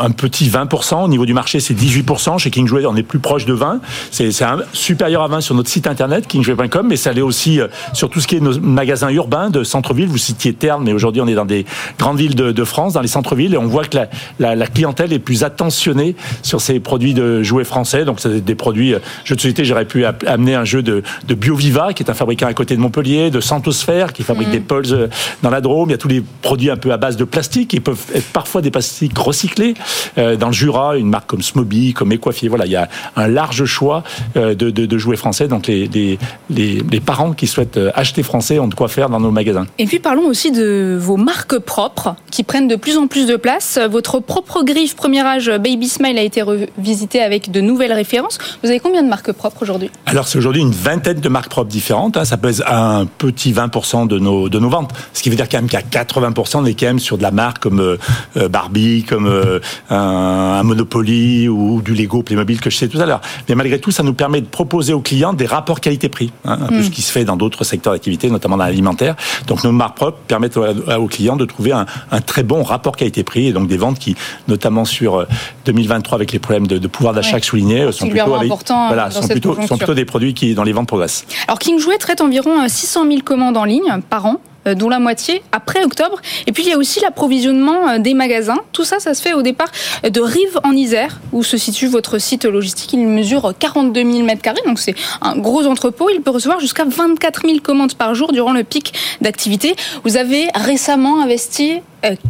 un 0.00 0.10
petit 0.10 0.48
20%. 0.48 1.04
Au 1.04 1.08
niveau 1.08 1.26
du 1.26 1.34
marché, 1.34 1.60
c'est 1.60 1.74
18%. 1.74 2.38
Chez 2.38 2.50
Kingsway, 2.50 2.86
on 2.86 2.96
est 2.96 3.02
plus 3.02 3.18
proche 3.18 3.44
de 3.44 3.52
20. 3.52 3.80
C'est 4.10 4.30
supérieur 4.72 5.22
à 5.22 5.28
20 5.28 5.40
sur 5.40 5.54
notre 5.54 5.68
site 5.68 5.86
internet, 5.86 6.26
kingsway.com, 6.26 6.86
mais 6.88 6.96
ça 6.96 7.12
l'est 7.12 7.20
aussi 7.20 7.60
euh, 7.60 7.68
sur 7.92 8.10
tout 8.10 8.20
ce 8.20 8.26
qui 8.26 8.36
est 8.36 8.40
nos 8.40 8.58
magasins 8.60 9.10
urbains 9.10 9.50
de 9.50 9.64
centre-ville. 9.64 10.08
Vous 10.08 10.18
citiez 10.18 10.52
Terne, 10.52 10.84
mais 10.84 10.92
aujourd'hui, 10.92 11.22
on 11.22 11.26
est 11.26 11.34
dans 11.34 11.44
des 11.44 11.64
grandes 11.98 12.18
villes 12.18 12.34
de, 12.34 12.64
France, 12.64 12.92
dans 12.92 13.00
les 13.00 13.08
centres-villes, 13.08 13.54
et 13.54 13.58
on 13.58 13.66
voit 13.66 13.84
que 13.84 13.98
la, 14.38 14.66
clientèle 14.66 15.12
est 15.12 15.18
plus 15.18 15.42
attentionnée 15.44 16.14
sur 16.42 16.60
ces 16.60 16.78
produits 16.78 17.14
de 17.14 17.42
jouets 17.42 17.64
français. 17.64 18.04
Donc, 18.04 18.20
c'est 18.20 18.44
des 18.44 18.54
produits, 18.54 18.94
euh, 18.94 18.98
jeux 19.24 19.36
de 19.36 19.40
société, 19.40 19.64
j'aurais 19.64 19.84
pu 19.84 20.04
amener 20.04 20.54
un 20.54 20.64
jeu 20.64 20.82
de, 20.82 21.02
de 21.26 21.34
BioViva, 21.34 21.92
qui 21.92 22.02
est 22.02 22.10
un 22.10 22.14
fabricant 22.14 22.46
à 22.46 22.54
côté 22.54 22.76
de 22.76 22.80
Montpellier, 22.80 23.30
de 23.30 23.40
Santosphère, 23.40 24.12
qui 24.12 24.22
fabrique 24.22 24.48
mmh. 24.48 24.52
des 24.52 24.60
pulses 24.60 24.94
dans 25.42 25.50
la 25.50 25.60
Drôme. 25.60 25.88
Il 25.88 25.92
y 25.92 25.94
a 25.94 25.98
tous 25.98 26.08
les 26.08 26.22
produits 26.42 26.70
un 26.70 26.76
peu 26.76 26.92
à 26.92 26.96
base 26.96 27.16
de 27.16 27.24
plastique 27.24 27.69
qui 27.70 27.78
peuvent 27.78 28.06
être 28.12 28.26
parfois 28.32 28.62
des 28.62 28.72
plastiques 28.72 29.16
recyclés. 29.16 29.74
Euh, 30.18 30.34
dans 30.34 30.48
le 30.48 30.52
Jura, 30.52 30.96
une 30.96 31.08
marque 31.08 31.28
comme 31.28 31.40
Smoby, 31.40 31.92
comme 31.92 32.10
Equafier, 32.10 32.48
voilà, 32.48 32.66
il 32.66 32.72
y 32.72 32.76
a 32.76 32.88
un 33.14 33.28
large 33.28 33.64
choix 33.64 34.02
euh, 34.36 34.56
de, 34.56 34.70
de, 34.70 34.86
de 34.86 34.98
jouets 34.98 35.16
français. 35.16 35.46
Donc 35.46 35.68
les, 35.68 35.86
les, 35.86 36.18
les, 36.50 37.00
parents 37.00 37.32
qui 37.32 37.46
souhaitent 37.46 37.76
euh, 37.76 37.92
acheter 37.94 38.24
français 38.24 38.58
ont 38.58 38.66
de 38.66 38.74
quoi 38.74 38.88
faire 38.88 39.08
dans 39.08 39.20
nos 39.20 39.30
magasins. 39.30 39.68
Et 39.78 39.86
puis 39.86 40.00
parlons 40.00 40.26
aussi 40.26 40.50
de 40.50 40.98
vos 41.00 41.16
marques 41.16 41.60
propres 41.60 42.16
qui 42.32 42.42
prennent 42.42 42.66
de 42.66 42.74
plus 42.74 42.98
en 42.98 43.06
plus 43.06 43.28
de 43.28 43.36
place. 43.36 43.78
Votre 43.88 44.18
propre 44.18 44.64
griffe 44.64 44.96
premier 44.96 45.24
âge 45.24 45.48
Baby 45.48 45.88
Smile 45.88 46.18
a 46.18 46.22
été 46.22 46.42
revisité 46.42 47.22
avec 47.22 47.52
de 47.52 47.60
nouvelles 47.60 47.92
références. 47.92 48.38
Vous 48.64 48.68
avez 48.68 48.80
combien 48.80 49.04
de 49.04 49.08
marques 49.08 49.30
propres 49.30 49.62
aujourd'hui? 49.62 49.92
Alors 50.06 50.26
c'est 50.26 50.38
aujourd'hui 50.38 50.62
une 50.62 50.72
vingtaine 50.72 51.20
de 51.20 51.28
marques 51.28 51.50
propres 51.50 51.70
différentes. 51.70 52.16
Hein. 52.16 52.24
Ça 52.24 52.36
pèse 52.36 52.64
un 52.66 53.06
petit 53.06 53.52
20% 53.52 54.08
de 54.08 54.18
nos, 54.18 54.48
de 54.48 54.58
nos 54.58 54.70
ventes. 54.70 54.90
Ce 55.12 55.22
qui 55.22 55.30
veut 55.30 55.36
dire 55.36 55.48
quand 55.48 55.58
même 55.58 55.70
qu'à 55.70 55.82
80% 55.82 56.56
on 56.56 56.64
est 56.64 56.74
quand 56.74 56.86
même 56.86 56.98
sur 56.98 57.16
de 57.16 57.22
la 57.22 57.30
marque 57.30 57.59
comme 57.60 57.80
euh, 57.80 57.96
euh, 58.36 58.48
Barbie, 58.48 59.04
comme 59.04 59.26
euh, 59.26 59.60
un, 59.90 60.62
Monopoly 60.62 61.48
ou 61.48 61.82
du 61.82 61.94
Lego 61.94 62.22
Playmobil 62.22 62.60
que 62.60 62.70
je 62.70 62.76
sais 62.76 62.88
tout 62.88 63.00
à 63.00 63.06
l'heure. 63.06 63.20
Mais 63.48 63.54
malgré 63.54 63.78
tout, 63.78 63.90
ça 63.90 64.02
nous 64.02 64.14
permet 64.14 64.40
de 64.40 64.46
proposer 64.46 64.92
aux 64.92 65.00
clients 65.00 65.32
des 65.32 65.46
rapports 65.46 65.80
qualité-prix, 65.80 66.32
hein, 66.44 66.58
un 66.62 66.66
peu 66.66 66.78
mm. 66.78 66.84
ce 66.84 66.90
qui 66.90 67.02
se 67.02 67.12
fait 67.12 67.24
dans 67.24 67.36
d'autres 67.36 67.64
secteurs 67.64 67.92
d'activité, 67.92 68.30
notamment 68.30 68.56
dans 68.56 68.64
l'alimentaire. 68.64 69.14
Donc 69.46 69.62
nos 69.62 69.72
marques 69.72 69.96
propres 69.96 70.18
permettent 70.26 70.56
aux 70.56 71.06
clients 71.06 71.36
de 71.36 71.44
trouver 71.44 71.72
un, 71.72 71.86
très 72.26 72.42
bon 72.42 72.62
rapport 72.62 72.96
qualité-prix 72.96 73.48
et 73.48 73.52
donc 73.52 73.68
des 73.68 73.76
ventes 73.76 73.98
qui, 73.98 74.16
notamment 74.48 74.84
sur 74.84 75.26
2023 75.66 76.16
avec 76.16 76.32
les 76.32 76.38
problèmes 76.38 76.66
de, 76.66 76.86
pouvoir 76.88 77.14
d'achat 77.14 77.36
ouais. 77.36 77.42
soulignés, 77.42 77.92
sont 77.92 78.08
plutôt, 78.08 78.26
voilà, 78.26 79.10
sont, 79.10 79.28
plutôt, 79.28 79.56
sont 79.62 79.76
plutôt 79.76 79.94
des 79.94 80.04
produits 80.04 80.34
qui 80.34 80.54
dans 80.54 80.64
les 80.64 80.72
ventes 80.72 80.88
progressent. 80.88 81.24
Alors 81.46 81.58
King 81.58 81.78
Jouet 81.78 81.98
traite 81.98 82.20
environ 82.20 82.66
600 82.66 83.06
000 83.06 83.20
commandes 83.24 83.56
en 83.56 83.64
ligne 83.64 84.00
par 84.08 84.26
an 84.26 84.40
dont 84.66 84.88
la 84.88 84.98
moitié 84.98 85.42
après 85.52 85.82
octobre. 85.84 86.20
Et 86.46 86.52
puis 86.52 86.64
il 86.64 86.68
y 86.68 86.72
a 86.72 86.78
aussi 86.78 87.00
l'approvisionnement 87.00 87.88
euh, 87.88 87.98
des 87.98 88.14
magasins. 88.14 88.58
Tout 88.72 88.84
ça, 88.84 88.98
ça 88.98 89.14
se 89.14 89.22
fait 89.22 89.32
au 89.32 89.42
départ 89.42 89.68
de 90.02 90.20
Rive 90.20 90.58
en 90.64 90.72
Isère, 90.72 91.20
où 91.32 91.42
se 91.42 91.56
situe 91.56 91.86
votre 91.86 92.18
site 92.18 92.44
logistique. 92.44 92.92
Il 92.92 93.06
mesure 93.06 93.54
42 93.58 94.00
000 94.00 94.24
mètres 94.24 94.42
carrés, 94.42 94.60
donc 94.66 94.78
c'est 94.78 94.94
un 95.20 95.36
gros 95.36 95.66
entrepôt. 95.66 96.08
Il 96.10 96.20
peut 96.20 96.30
recevoir 96.30 96.60
jusqu'à 96.60 96.84
24 96.84 97.42
000 97.46 97.58
commandes 97.60 97.94
par 97.94 98.14
jour 98.14 98.32
durant 98.32 98.52
le 98.52 98.64
pic 98.64 98.92
d'activité. 99.20 99.74
Vous 100.04 100.16
avez 100.16 100.48
récemment 100.54 101.22
investi 101.22 101.80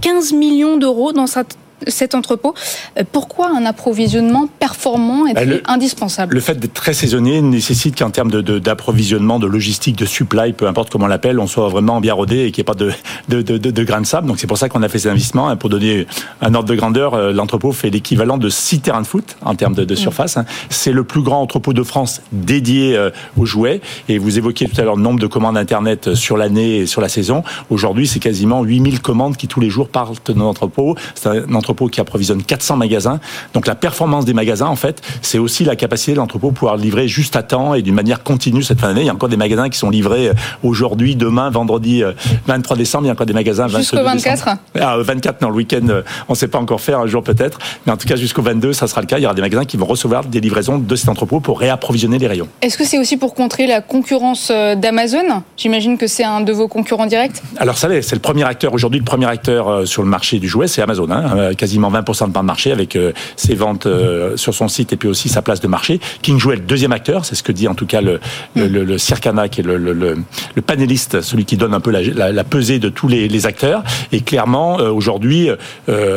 15 0.01 0.33
millions 0.33 0.77
d'euros 0.77 1.13
dans 1.13 1.27
cette 1.27 1.57
cet 1.87 2.15
entrepôt. 2.15 2.55
Euh, 2.99 3.05
pourquoi 3.11 3.51
un 3.57 3.65
approvisionnement 3.65 4.49
performant 4.59 5.27
est 5.27 5.35
bah, 5.35 5.57
indispensable 5.67 6.35
Le 6.35 6.41
fait 6.41 6.59
d'être 6.59 6.75
très 6.75 6.93
saisonnier 6.93 7.41
nécessite 7.41 7.99
qu'en 7.99 8.11
termes 8.11 8.31
d'approvisionnement, 8.31 9.39
de, 9.39 9.47
logistique, 9.47 9.97
de 9.97 10.07
supply, 10.07 10.53
peu 10.53 10.67
importe 10.67 10.91
comment 10.91 11.07
on 11.07 11.09
l'appelle, 11.09 11.39
on 11.39 11.47
soit 11.47 11.69
vraiment 11.69 12.01
bien 12.01 12.15
rodé 12.15 12.45
et 12.45 12.53
qu'il 12.53 12.63
n'y 12.63 12.65
ait 12.65 12.65
pas 12.65 12.75
de, 12.75 12.93
de, 13.29 13.59
de, 13.59 13.85
grains 13.85 14.01
de 14.01 14.07
sable. 14.07 14.27
Donc 14.27 14.39
c'est 14.39 14.47
pour 14.47 14.59
ça 14.59 14.69
qu'on 14.69 14.83
a 14.83 14.89
fait 14.89 14.99
ces 14.99 15.09
investissements. 15.09 15.49
Hein, 15.49 15.57
pour 15.57 15.71
donner 15.71 16.07
un 16.41 16.55
ordre 16.55 16.69
de 16.69 16.75
grandeur, 16.75 17.15
euh, 17.15 17.33
l'entrepôt 17.33 17.73
fait 17.73 17.91
l'équivalent 17.91 18.39
de 18.39 18.49
6 18.49 18.81
terrains 18.81 19.03
de 19.03 19.07
foot 19.07 19.37
en 19.43 19.55
termes 19.55 19.75
de, 19.75 19.95
surface. 19.95 20.37
Hein. 20.37 20.45
C'est 20.69 20.93
le 20.93 21.05
plus 21.05 21.23
grand 21.23 21.43
entrepôt 21.43 21.73
de 21.73 21.83
France 21.83 22.23
dédié 22.33 22.97
euh, 22.97 23.11
aux 23.37 23.45
jouets. 23.45 23.81
Et 24.09 24.19
vous 24.19 24.39
évoquiez 24.39 24.69
tout 24.69 24.81
à 24.81 24.85
l'heure 24.85 24.97
le 24.97 25.03
nombre 25.03 25.21
de 25.21 25.27
commandes 25.27 25.57
Internet 25.57 26.15
sur 26.15 26.37
l'année 26.37 26.79
et 26.79 26.87
sur 26.87 27.01
la 27.01 27.09
saison. 27.09 27.43
Aujourd'hui, 27.71 28.07
c'est 28.07 28.21
quasiment 28.21 28.63
8000 28.63 29.01
commandes 29.01 29.37
qui 29.37 29.49
tous 29.49 29.61
les 29.61 29.71
jours 29.71 29.89
partent 29.89 30.31
de 30.31 30.39
notre 30.39 30.51
entrepôt. 30.51 30.95
C'est 31.15 31.29
un 31.29 31.55
entrepôt 31.55 31.70
qui 31.75 32.01
approvisionne 32.01 32.43
400 32.43 32.77
magasins. 32.77 33.21
Donc 33.55 33.67
la 33.67 33.75
performance 33.75 34.25
des 34.25 34.35
magasins, 34.35 34.67
en 34.67 34.77
fait, 34.77 35.03
c'est 35.23 35.39
aussi 35.39 35.65
la 35.65 35.77
capacité 35.77 36.13
de 36.13 36.19
l'entrepôt 36.19 36.51
pouvoir 36.51 36.77
livrer 36.77 37.09
juste 37.09 37.37
à 37.37 37.43
temps 37.43 37.75
et 37.75 37.83
d'une 37.83 37.95
manière 37.95 38.23
continue 38.23 38.63
cette 38.63 38.81
fin 38.81 38.89
d'année. 38.89 39.03
Il 39.03 39.07
y 39.07 39.11
a 39.11 39.15
encore 39.15 39.29
des 39.29 39.37
magasins 39.37 39.69
qui 39.69 39.79
sont 39.79 39.91
livrés 39.91 40.29
euh, 40.29 40.35
aujourd'hui, 40.63 41.17
demain, 41.17 41.51
vendredi 41.51 42.03
23 42.47 42.77
euh, 42.77 42.79
décembre. 42.79 43.05
Il 43.05 43.07
y 43.09 43.11
a 43.11 43.13
encore 43.13 43.27
des 43.27 43.33
magasins 43.33 43.69
jusqu'au 43.69 44.03
24. 44.03 44.49
Ah, 44.81 44.97
24, 44.99 45.43
non, 45.43 45.51
le 45.51 45.57
week-end, 45.57 45.87
euh, 45.89 46.03
on 46.29 46.33
ne 46.33 46.37
sait 46.37 46.49
pas 46.49 46.59
encore 46.59 46.81
faire, 46.81 47.01
un 47.01 47.07
jour 47.07 47.23
peut-être. 47.23 47.59
Mais 47.87 47.93
en 47.93 47.97
tout 47.97 48.09
cas, 48.09 48.17
jusqu'au 48.17 48.43
22, 48.43 48.73
ça 48.73 48.87
sera 48.87 49.01
le 49.01 49.07
cas. 49.07 49.19
Il 49.19 49.23
y 49.23 49.27
aura 49.27 49.35
des 49.35 49.43
magasins 49.43 49.65
qui 49.65 49.77
vont 49.77 49.87
recevoir 49.87 50.25
des 50.25 50.41
livraisons 50.41 50.79
de 50.79 50.97
cet 50.97 51.09
entrepôt 51.09 51.41
pour 51.41 51.61
réapprovisionner 51.61 52.19
les 52.19 52.27
rayons. 52.27 52.49
Est-ce 52.63 52.77
que 52.77 52.85
c'est 52.85 52.99
aussi 52.99 53.17
pour 53.17 53.35
contrer 53.35 53.67
la 53.67 53.81
concurrence 53.81 54.51
d'Amazon? 54.51 55.43
J'imagine 55.57 55.99
que 55.99 56.07
c'est 56.07 56.25
un 56.25 56.41
de 56.41 56.53
vos 56.53 56.69
concurrents 56.69 57.07
directs? 57.07 57.43
Alors 57.57 57.79
ça 57.79 57.89
l'est, 57.89 58.03
c'est 58.03 58.17
le 58.17 58.21
premier 58.21 58.45
acteur 58.45 58.75
aujourd'hui, 58.75 59.01
le 59.01 59.05
premier 59.05 59.27
acteur 59.27 59.87
sur 59.87 60.03
le 60.03 60.09
marché 60.09 60.39
du 60.39 60.49
jouet, 60.49 60.69
c'est 60.69 60.83
Amazon. 60.83 61.11
Hein, 61.11 61.55
quasiment 61.61 61.91
20% 61.93 62.29
de 62.29 62.33
part 62.33 62.43
de 62.43 62.47
marché 62.47 62.73
avec 62.73 62.97
euh, 62.97 63.13
ses 63.37 63.55
ventes 63.55 63.85
euh, 63.85 64.35
sur 64.39 64.55
son 64.55 64.67
site 64.67 64.95
et 64.95 64.97
puis 64.97 65.09
aussi 65.09 65.29
sa 65.29 65.43
place 65.43 65.61
de 65.61 65.69
marché. 65.69 66.01
King 66.23 66.39
Jouet 66.39 66.55
est 66.55 66.61
le 66.61 66.65
deuxième 66.65 66.93
acteur, 66.93 67.27
c'est 67.27 67.35
ce 67.35 67.43
que 67.43 67.53
dit 67.53 67.69
en 67.69 67.75
tout 67.75 67.85
cas 67.85 68.01
le, 68.01 68.19
le, 68.57 68.67
le, 68.67 68.99
Circana, 68.99 69.51
qui 69.51 69.61
est 69.61 69.65
le, 69.65 69.77
le, 69.77 70.63
panéliste, 70.63 71.21
celui 71.21 71.45
qui 71.45 71.59
donne 71.59 71.75
un 71.75 71.81
peu 71.81 71.91
la, 71.91 72.33
la, 72.33 72.45
pesée 72.45 72.79
de 72.79 72.89
tous 72.89 73.09
les, 73.09 73.29
les 73.29 73.47
acteurs. 73.47 73.83
Et 74.11 74.23
clairement, 74.23 74.81
euh, 74.81 74.91
aujourd'hui, 74.91 75.51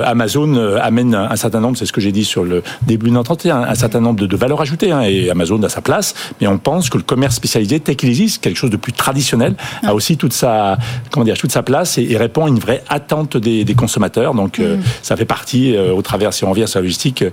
Amazon 0.05 0.77
amène 0.81 1.13
un 1.15 1.35
certain 1.35 1.59
nombre, 1.59 1.77
c'est 1.77 1.85
ce 1.85 1.91
que 1.91 2.01
j'ai 2.01 2.12
dit 2.12 2.23
sur 2.23 2.43
le 2.43 2.63
début 2.88 3.07
de 3.07 3.13
notre 3.13 3.31
entretien, 3.31 3.63
un 3.63 3.75
certain 3.75 4.00
nombre 4.00 4.19
de, 4.21 4.27
de 4.27 4.38
valeurs 4.38 4.62
ajoutées. 4.62 4.91
Hein, 4.91 5.01
et 5.01 5.29
Amazon 5.29 5.62
a 5.63 5.69
sa 5.69 5.81
place, 5.81 6.13
mais 6.39 6.47
on 6.47 6.57
pense 6.57 6.89
que 6.89 6.97
le 6.97 7.03
commerce 7.03 7.35
spécialisé, 7.35 7.79
tel 7.79 7.95
qu'il 7.95 8.09
existe, 8.09 8.41
quelque 8.41 8.57
chose 8.57 8.69
de 8.69 8.77
plus 8.77 8.93
traditionnel, 8.93 9.55
a 9.83 9.93
aussi 9.93 10.15
toute 10.15 10.33
sa, 10.33 10.77
comment 11.12 11.25
dire, 11.25 11.38
toute 11.38 11.51
sa 11.51 11.63
place 11.63 11.97
et, 11.97 12.15
répond 12.17 12.45
à 12.45 12.47
une 12.47 12.59
vraie 12.59 12.83
attente 12.89 13.35
des, 13.35 13.65
des 13.65 13.75
consommateurs. 13.75 14.33
Donc, 14.35 14.59
mm. 14.59 14.79
ça 15.01 15.17
fait 15.17 15.25
partie 15.25 15.32
euh, 15.55 15.91
au 15.93 16.01
travers, 16.01 16.33
si 16.33 16.43
on 16.43 16.49
revient 16.49 16.67
sur 16.67 16.79
la 16.79 16.83
logistique, 16.83 17.23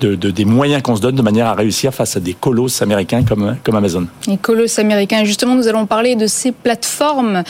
de, 0.00 0.14
des 0.14 0.44
moyens 0.44 0.82
qu'on 0.82 0.96
se 0.96 1.00
donne 1.00 1.16
de 1.16 1.22
manière 1.22 1.46
à 1.46 1.54
réussir 1.54 1.92
face 1.92 2.16
à 2.16 2.20
des 2.20 2.34
colosses 2.34 2.82
américains 2.82 3.24
comme, 3.24 3.56
comme 3.64 3.74
Amazon. 3.74 4.06
Les 4.26 4.36
colosses 4.36 4.78
américains. 4.78 5.24
Justement, 5.24 5.54
nous 5.54 5.66
allons 5.66 5.86
parler 5.86 6.14
de 6.14 6.26
ces 6.26 6.52
plateformes 6.52 7.42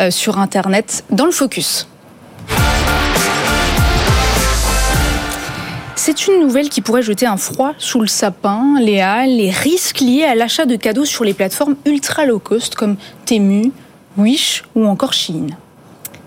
euh, 0.00 0.10
sur 0.10 0.38
Internet 0.38 1.04
dans 1.10 1.26
le 1.26 1.32
focus. 1.32 1.88
C'est 5.96 6.28
une 6.28 6.40
nouvelle 6.40 6.68
qui 6.68 6.82
pourrait 6.82 7.02
jeter 7.02 7.26
un 7.26 7.36
froid 7.36 7.72
sous 7.78 8.00
le 8.00 8.06
sapin, 8.06 8.78
Léa, 8.80 9.26
les 9.26 9.50
risques 9.50 10.00
liés 10.00 10.22
à 10.22 10.36
l'achat 10.36 10.64
de 10.64 10.76
cadeaux 10.76 11.04
sur 11.04 11.24
les 11.24 11.34
plateformes 11.34 11.74
ultra 11.84 12.26
low 12.26 12.38
cost 12.38 12.76
comme 12.76 12.96
Temu, 13.24 13.72
Wish 14.16 14.62
ou 14.76 14.86
encore 14.86 15.12
Shein. 15.12 15.48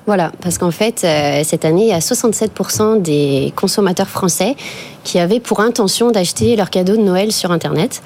Voilà, 0.09 0.31
parce 0.41 0.57
qu'en 0.57 0.71
fait, 0.71 1.03
euh, 1.03 1.43
cette 1.43 1.65
année, 1.65 1.83
il 1.83 1.89
y 1.89 1.93
a 1.93 1.99
67% 1.99 2.99
des 2.99 3.53
consommateurs 3.55 4.07
français 4.07 4.55
qui 5.03 5.19
avaient 5.19 5.39
pour 5.39 5.59
intention 5.59 6.09
d'acheter 6.09 6.55
leurs 6.55 6.71
cadeaux 6.71 6.95
de 6.95 7.01
Noël 7.03 7.31
sur 7.31 7.51
Internet. 7.51 8.01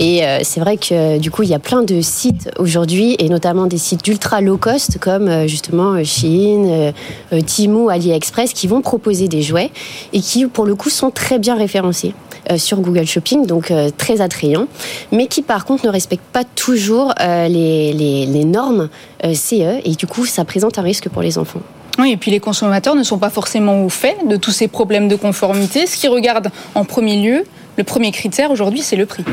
Et 0.00 0.24
euh, 0.24 0.38
c'est 0.44 0.60
vrai 0.60 0.78
que 0.78 1.18
du 1.18 1.30
coup, 1.30 1.42
il 1.42 1.50
y 1.50 1.54
a 1.54 1.58
plein 1.58 1.82
de 1.82 2.00
sites 2.00 2.50
aujourd'hui, 2.58 3.16
et 3.18 3.28
notamment 3.28 3.66
des 3.66 3.76
sites 3.76 4.02
d'ultra 4.02 4.40
low 4.40 4.56
cost, 4.56 4.96
comme 4.98 5.28
euh, 5.28 5.46
justement 5.46 6.02
Shein, 6.02 6.94
Temu, 7.30 7.90
AliExpress, 7.90 8.54
qui 8.54 8.66
vont 8.66 8.80
proposer 8.80 9.28
des 9.28 9.42
jouets 9.42 9.70
et 10.14 10.22
qui, 10.22 10.46
pour 10.46 10.64
le 10.64 10.74
coup, 10.74 10.88
sont 10.88 11.10
très 11.10 11.38
bien 11.38 11.54
référencés 11.54 12.14
sur 12.56 12.80
Google 12.80 13.06
Shopping, 13.06 13.46
donc 13.46 13.72
très 13.96 14.20
attrayants, 14.20 14.66
mais 15.10 15.26
qui 15.26 15.42
par 15.42 15.64
contre 15.64 15.86
ne 15.86 15.90
respectent 15.90 16.22
pas 16.32 16.44
toujours 16.44 17.14
les, 17.18 17.92
les, 17.92 18.26
les 18.26 18.44
normes 18.44 18.88
CE, 19.22 19.80
et 19.84 19.94
du 19.96 20.06
coup, 20.06 20.26
ça 20.26 20.44
présente 20.44 20.78
un 20.78 20.82
risque 20.82 21.08
pour 21.08 21.22
les 21.22 21.38
enfants. 21.38 21.60
Oui, 21.98 22.12
et 22.12 22.16
puis 22.16 22.30
les 22.30 22.40
consommateurs 22.40 22.94
ne 22.94 23.02
sont 23.02 23.18
pas 23.18 23.28
forcément 23.28 23.84
au 23.84 23.88
fait 23.90 24.16
de 24.26 24.36
tous 24.36 24.50
ces 24.50 24.66
problèmes 24.66 25.08
de 25.08 25.16
conformité. 25.16 25.86
Ce 25.86 25.96
qu'ils 25.96 26.10
regardent 26.10 26.50
en 26.74 26.84
premier 26.84 27.20
lieu, 27.20 27.44
le 27.76 27.84
premier 27.84 28.12
critère 28.12 28.50
aujourd'hui, 28.50 28.82
c'est 28.82 28.96
le 28.96 29.06
prix. 29.06 29.24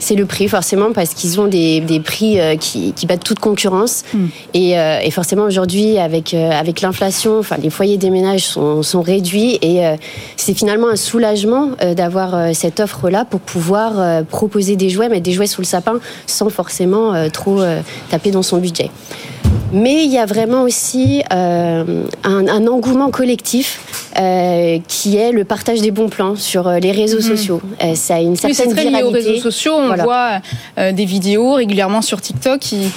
C'est 0.00 0.16
le 0.16 0.26
prix, 0.26 0.48
forcément, 0.48 0.92
parce 0.92 1.14
qu'ils 1.14 1.40
ont 1.40 1.46
des, 1.46 2.02
prix 2.04 2.38
euh, 2.40 2.56
qui, 2.56 2.92
battent 3.06 3.24
toute 3.24 3.38
concurrence. 3.38 4.04
Hmm. 4.12 4.26
Euh, 4.54 5.00
et, 5.02 5.10
forcément, 5.10 5.44
aujourd'hui, 5.44 5.98
avec, 5.98 6.34
euh, 6.34 6.50
avec 6.50 6.80
l'inflation, 6.80 7.38
enfin, 7.38 7.56
les 7.62 7.70
foyers 7.70 7.96
des 7.96 8.10
ménages 8.10 8.44
sont, 8.44 8.82
sont 8.82 9.00
réduits. 9.00 9.58
Et 9.62 9.82
c'est 10.36 10.54
finalement 10.54 10.88
un 10.88 10.96
soulagement 10.96 11.70
d'avoir 11.96 12.54
cette 12.54 12.80
offre-là 12.80 13.24
pour 13.24 13.40
pouvoir 13.40 14.24
proposer 14.24 14.76
des 14.76 14.90
jouets, 14.90 15.08
mettre 15.08 15.22
des 15.22 15.32
jouets 15.32 15.46
sous 15.46 15.60
le 15.60 15.66
sapin 15.66 15.98
sans 16.26 16.48
forcément 16.50 17.28
trop 17.30 17.62
taper 18.10 18.30
dans 18.30 18.42
son 18.42 18.58
budget. 18.58 18.90
Mais 19.72 20.04
il 20.04 20.12
y 20.12 20.18
a 20.18 20.26
vraiment 20.26 20.62
aussi 20.62 21.22
un, 21.30 22.66
engouement 22.66 23.10
collectif 23.10 23.80
euh, 24.18 24.78
qui 24.88 25.16
est 25.16 25.32
le 25.32 25.44
partage 25.44 25.80
des 25.80 25.90
bons 25.90 26.08
plans 26.08 26.36
sur 26.36 26.68
euh, 26.68 26.78
les 26.78 26.92
réseaux 26.92 27.18
mhm. 27.18 27.36
sociaux. 27.36 27.60
ça 27.94 28.16
a 28.16 28.20
une 28.20 28.36
certaine 28.36 28.68
oui, 28.68 28.74
très 28.74 28.90
lié 28.90 29.02
aux 29.02 29.10
réseaux 29.10 29.38
sociaux. 29.38 29.74
On 29.74 29.94
voit 29.94 30.40
des 30.76 31.04
vidéos 31.04 31.54
régulièrement 31.54 32.02
sur 32.02 32.20
TikTok 32.20 32.60
qui 32.60 32.88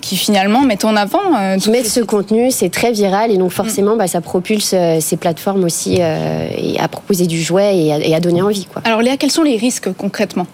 qui 0.00 0.18
finalement 0.18 0.60
mettent 0.60 0.84
en 0.84 0.96
avant 0.96 1.30
mettre 1.66 1.88
ce 1.88 2.00
contenu, 2.00 2.50
c'est 2.50 2.68
très 2.68 2.92
viral 2.92 3.30
et 3.30 3.38
donc 3.38 3.52
forcément, 3.52 3.96
bah, 3.96 4.06
ça 4.06 4.20
propulse 4.20 4.74
ces 5.00 5.16
plateformes 5.16 5.64
aussi 5.64 6.02
à 6.02 6.88
proposer 6.88 7.26
du 7.26 7.40
jouet 7.40 7.78
et 7.78 7.92
à, 7.92 7.98
et 7.98 8.14
à 8.14 8.20
donner 8.20 8.42
envie. 8.42 8.66
Quoi. 8.66 8.82
Alors 8.84 9.00
Léa, 9.00 9.16
quels 9.16 9.30
sont 9.30 9.44
les 9.44 9.56
risques 9.56 9.90
concrètement? 9.94 10.46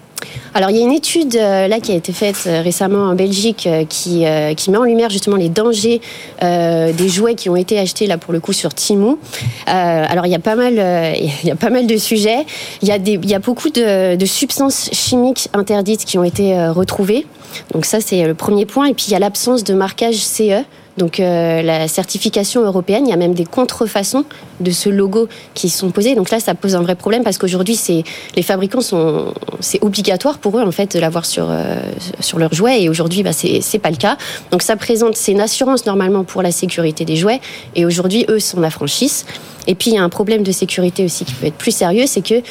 Alors 0.54 0.70
il 0.70 0.76
y 0.76 0.80
a 0.80 0.82
une 0.82 0.92
étude 0.92 1.36
euh, 1.36 1.68
là 1.68 1.80
qui 1.80 1.92
a 1.92 1.94
été 1.94 2.12
faite 2.12 2.44
euh, 2.46 2.60
récemment 2.62 3.04
en 3.04 3.14
Belgique 3.14 3.66
euh, 3.66 3.84
qui, 3.84 4.20
met 4.70 4.76
en 4.76 4.84
lumière 4.84 5.10
justement 5.10 5.36
les 5.36 5.48
dangers 5.48 6.00
des 6.40 7.08
jouets 7.08 7.34
qui 7.34 7.48
ont 7.48 7.56
été 7.56 7.78
achetés 7.78 8.06
là 8.06 8.18
pour 8.18 8.32
le 8.32 8.40
coup 8.40 8.52
sur 8.52 8.72
Timo. 8.74 9.18
alors 9.66 10.26
il 10.26 10.32
y 10.32 10.34
a 10.34 10.40
pas 10.40 10.54
mal 10.54 10.74
il 11.42 11.48
y 11.48 11.50
a 11.50 11.56
pas 11.56 11.70
mal 11.70 11.86
de 11.86 11.96
sujets. 11.96 12.44
Il 12.82 12.88
y 12.88 12.92
a 12.92 12.98
des 12.98 13.12
il 13.12 13.28
y 13.28 13.34
a 13.34 13.38
beaucoup 13.38 13.70
de, 13.70 14.16
de 14.16 14.26
substances 14.26 14.90
chimiques 14.92 15.48
interdites 15.52 16.04
qui 16.04 16.18
ont 16.18 16.24
été 16.24 16.68
retrouvées. 16.68 17.26
Donc 17.72 17.84
ça 17.84 18.00
c'est 18.00 18.24
le 18.24 18.34
premier 18.34 18.66
point 18.66 18.86
et 18.86 18.94
puis 18.94 19.06
il 19.08 19.12
y 19.12 19.16
a 19.16 19.18
l'absence 19.18 19.64
de 19.64 19.74
marquage 19.74 20.16
CE 20.16 20.64
donc 21.00 21.18
euh, 21.18 21.62
la 21.62 21.88
certification 21.88 22.62
européenne, 22.62 23.06
il 23.06 23.10
y 23.10 23.14
a 23.14 23.16
même 23.16 23.32
des 23.32 23.46
contrefaçons 23.46 24.26
de 24.60 24.70
ce 24.70 24.90
logo 24.90 25.28
qui 25.54 25.70
sont 25.70 25.90
posées. 25.90 26.14
Donc 26.14 26.28
là, 26.30 26.40
ça 26.40 26.54
pose 26.54 26.76
un 26.76 26.82
vrai 26.82 26.94
problème 26.94 27.24
parce 27.24 27.38
qu'aujourd'hui, 27.38 27.80
les 28.36 28.42
fabricants 28.42 28.82
sont 28.82 29.32
c'est 29.60 29.82
obligatoire 29.82 30.38
pour 30.38 30.58
eux 30.58 30.62
en 30.62 30.70
fait 30.70 30.94
de 30.94 31.00
l'avoir 31.00 31.24
sur 31.24 31.48
euh, 31.50 31.76
sur 32.20 32.38
leurs 32.38 32.52
jouets 32.52 32.82
et 32.82 32.90
aujourd'hui, 32.90 33.22
bah, 33.22 33.32
c'est 33.32 33.78
pas 33.78 33.90
le 33.90 33.96
cas. 33.96 34.18
Donc 34.50 34.60
ça 34.60 34.76
présente 34.76 35.16
c'est 35.16 35.32
une 35.32 35.40
assurance 35.40 35.86
normalement 35.86 36.22
pour 36.22 36.42
la 36.42 36.52
sécurité 36.52 37.06
des 37.06 37.16
jouets 37.16 37.40
et 37.74 37.86
aujourd'hui, 37.86 38.26
eux 38.28 38.38
s'en 38.38 38.62
affranchissent. 38.62 39.24
Et 39.66 39.74
puis 39.74 39.92
il 39.92 39.94
y 39.94 39.98
a 39.98 40.02
un 40.02 40.08
problème 40.10 40.42
de 40.42 40.52
sécurité 40.52 41.04
aussi 41.04 41.24
qui 41.24 41.32
peut 41.32 41.46
être 41.46 41.54
plus 41.54 41.74
sérieux, 41.74 42.04
c'est 42.06 42.22
que 42.22 42.42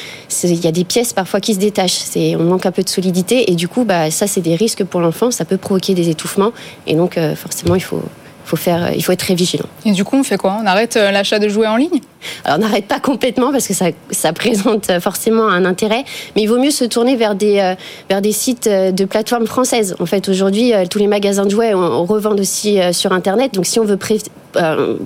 il 0.42 0.64
y 0.64 0.66
a 0.66 0.72
des 0.72 0.84
pièces 0.84 1.12
parfois 1.12 1.38
qui 1.38 1.54
se 1.54 1.60
détachent. 1.60 2.00
On 2.16 2.44
manque 2.44 2.66
un 2.66 2.72
peu 2.72 2.82
de 2.82 2.88
solidité 2.88 3.52
et 3.52 3.54
du 3.54 3.68
coup, 3.68 3.84
bah 3.84 4.10
ça 4.10 4.26
c'est 4.26 4.40
des 4.40 4.56
risques 4.56 4.82
pour 4.82 5.00
l'enfant. 5.00 5.30
Ça 5.30 5.44
peut 5.44 5.56
provoquer 5.56 5.94
des 5.94 6.08
étouffements 6.08 6.52
et 6.88 6.94
donc 6.94 7.16
euh, 7.16 7.36
forcément 7.36 7.76
il 7.76 7.82
faut 7.82 8.02
il 8.94 9.04
faut 9.04 9.12
être 9.12 9.20
très 9.20 9.34
vigilant. 9.34 9.66
Et 9.84 9.92
du 9.92 10.04
coup, 10.04 10.16
on 10.16 10.22
fait 10.22 10.36
quoi? 10.36 10.58
On 10.62 10.66
arrête 10.66 10.96
euh, 10.96 11.10
l'achat 11.10 11.38
de 11.38 11.48
jouets 11.48 11.66
en 11.66 11.76
ligne? 11.76 12.00
Alors, 12.44 12.58
on 12.58 12.60
n'arrête 12.60 12.86
pas 12.86 13.00
complètement 13.00 13.52
parce 13.52 13.66
que 13.66 13.74
ça, 13.74 13.86
ça, 14.10 14.32
présente 14.32 14.90
forcément 15.00 15.48
un 15.48 15.64
intérêt, 15.64 16.04
mais 16.34 16.42
il 16.42 16.46
vaut 16.46 16.58
mieux 16.58 16.70
se 16.70 16.84
tourner 16.84 17.16
vers 17.16 17.34
des, 17.34 17.58
euh, 17.58 17.74
vers 18.08 18.22
des 18.22 18.32
sites 18.32 18.66
euh, 18.66 18.90
de 18.92 19.04
plateformes 19.04 19.46
françaises. 19.46 19.94
En 20.00 20.06
fait, 20.06 20.28
aujourd'hui, 20.28 20.72
tous 20.90 20.98
les 20.98 21.06
magasins 21.06 21.44
de 21.44 21.50
jouets, 21.50 21.74
on, 21.74 22.04
revend 22.04 22.36
aussi 22.36 22.78
sur 22.92 23.12
Internet. 23.12 23.54
Donc, 23.54 23.66
si 23.66 23.78
on 23.78 23.84
veut 23.84 23.98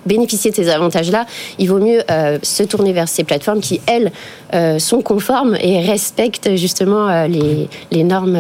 bénéficier 0.06 0.50
de 0.50 0.56
ces 0.56 0.70
avantages-là, 0.70 1.26
il 1.58 1.68
vaut 1.68 1.80
mieux 1.80 2.00
se 2.42 2.62
tourner 2.62 2.92
vers 2.92 3.08
ces 3.08 3.24
plateformes 3.24 3.60
qui, 3.60 3.80
elles, 3.86 4.10
sont 4.80 5.02
conformes 5.02 5.56
et 5.60 5.80
respectent 5.80 6.56
justement 6.56 7.26
les, 7.26 7.68
les 7.90 8.04
normes 8.04 8.38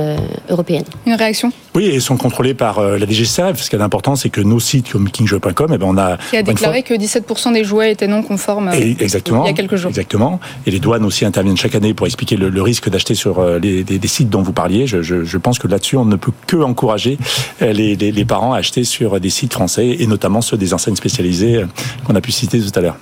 européennes. 0.48 0.84
Une 1.06 1.14
réaction? 1.14 1.52
Oui, 1.74 1.86
et 1.86 2.00
sont 2.00 2.16
contrôlées 2.16 2.54
par 2.54 2.80
la 2.80 3.06
DGCRF. 3.06 3.60
Ce 3.60 3.68
qui 3.68 3.76
est 3.76 3.82
important, 3.82 4.16
c'est 4.16 4.30
que 4.30 4.40
nos 4.40 4.60
sites 4.60 4.90
comme 4.90 5.10
kingjoy.com, 5.10 5.70
eh 5.74 5.78
ben, 5.78 5.86
on 5.86 5.98
a... 5.98 6.16
Qui 6.30 6.36
a 6.38 6.42
déclaré 6.42 6.82
que 6.82 6.94
17% 6.94 7.52
des 7.52 7.64
jouets 7.64 7.92
étaient 7.92 8.06
non 8.06 8.22
conformes 8.22 8.63
exactement, 8.72 9.44
il 9.44 9.48
y 9.48 9.50
a 9.50 9.54
quelques 9.54 9.76
jours. 9.76 9.90
Exactement. 9.90 10.40
Et 10.66 10.70
les 10.70 10.80
douanes 10.80 11.04
aussi 11.04 11.24
interviennent 11.24 11.56
chaque 11.56 11.74
année 11.74 11.94
pour 11.94 12.06
expliquer 12.06 12.36
le, 12.36 12.62
risque 12.62 12.88
d'acheter 12.88 13.14
sur 13.14 13.44
les, 13.58 13.84
des, 13.84 14.08
sites 14.08 14.30
dont 14.30 14.42
vous 14.42 14.52
parliez. 14.52 14.86
Je, 14.86 15.02
je, 15.02 15.24
je 15.24 15.38
pense 15.38 15.58
que 15.58 15.68
là-dessus, 15.68 15.96
on 15.96 16.04
ne 16.04 16.16
peut 16.16 16.32
que 16.46 16.56
encourager 16.56 17.18
les, 17.60 17.96
les, 17.96 18.12
les 18.12 18.24
parents 18.24 18.54
à 18.54 18.58
acheter 18.58 18.84
sur 18.84 19.20
des 19.20 19.30
sites 19.30 19.52
français 19.52 19.96
et 19.98 20.06
notamment 20.06 20.40
ceux 20.40 20.56
des 20.56 20.72
enseignes 20.74 20.96
spécialisées 20.96 21.64
qu'on 22.04 22.14
a 22.14 22.20
pu 22.20 22.32
citer 22.32 22.60
tout 22.60 22.78
à 22.78 22.80
l'heure. 22.80 22.96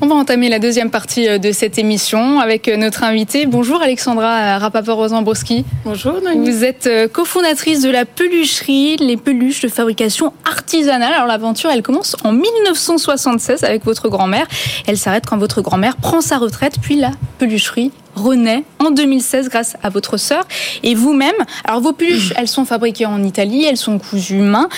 On 0.00 0.06
va 0.06 0.14
entamer 0.14 0.48
la 0.48 0.60
deuxième 0.60 0.90
partie 0.90 1.28
euh, 1.28 1.38
de 1.38 1.50
cette 1.50 1.76
émission 1.76 2.38
avec 2.38 2.68
euh, 2.68 2.76
notre 2.76 3.02
invité. 3.02 3.46
Bonjour 3.46 3.82
Alexandra 3.82 4.56
Rapaport-Rosambrowski. 4.58 5.64
Bonjour 5.84 6.20
Vous 6.36 6.62
êtes 6.62 6.86
euh, 6.86 7.08
cofondatrice 7.08 7.82
de 7.82 7.90
la 7.90 8.04
pelucherie, 8.04 8.96
les 8.98 9.16
peluches 9.16 9.60
de 9.60 9.66
fabrication 9.66 10.32
artisanale. 10.44 11.12
Alors 11.12 11.26
l'aventure, 11.26 11.70
elle 11.70 11.82
commence 11.82 12.14
en 12.22 12.30
1976 12.30 13.64
avec 13.64 13.84
votre 13.84 14.08
grand-mère. 14.08 14.46
Elle 14.86 14.98
s'arrête 14.98 15.26
quand 15.26 15.36
votre 15.36 15.62
grand-mère 15.62 15.96
prend 15.96 16.20
sa 16.20 16.38
retraite, 16.38 16.74
puis 16.80 16.94
la 16.94 17.10
pelucherie 17.38 17.90
renaît 18.18 18.64
en 18.78 18.90
2016 18.90 19.48
grâce 19.48 19.76
à 19.82 19.88
votre 19.88 20.16
sœur 20.16 20.44
et 20.82 20.94
vous-même. 20.94 21.34
Alors 21.64 21.80
vos 21.80 21.92
peluches, 21.92 22.32
elles 22.36 22.48
sont 22.48 22.64
fabriquées 22.64 23.06
en 23.06 23.22
Italie, 23.22 23.64
elles 23.64 23.76
sont 23.76 23.98
cousues 23.98 24.36
main 24.36 24.68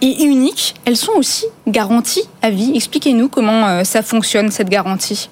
et 0.00 0.24
uniques. 0.24 0.74
Elles 0.84 0.96
sont 0.96 1.12
aussi 1.12 1.46
garanties 1.66 2.28
à 2.42 2.50
vie. 2.50 2.72
Expliquez-nous 2.74 3.28
comment 3.28 3.66
euh, 3.66 3.84
ça 3.84 4.02
fonctionne 4.02 4.50
cette 4.50 4.68
garantie. 4.68 5.28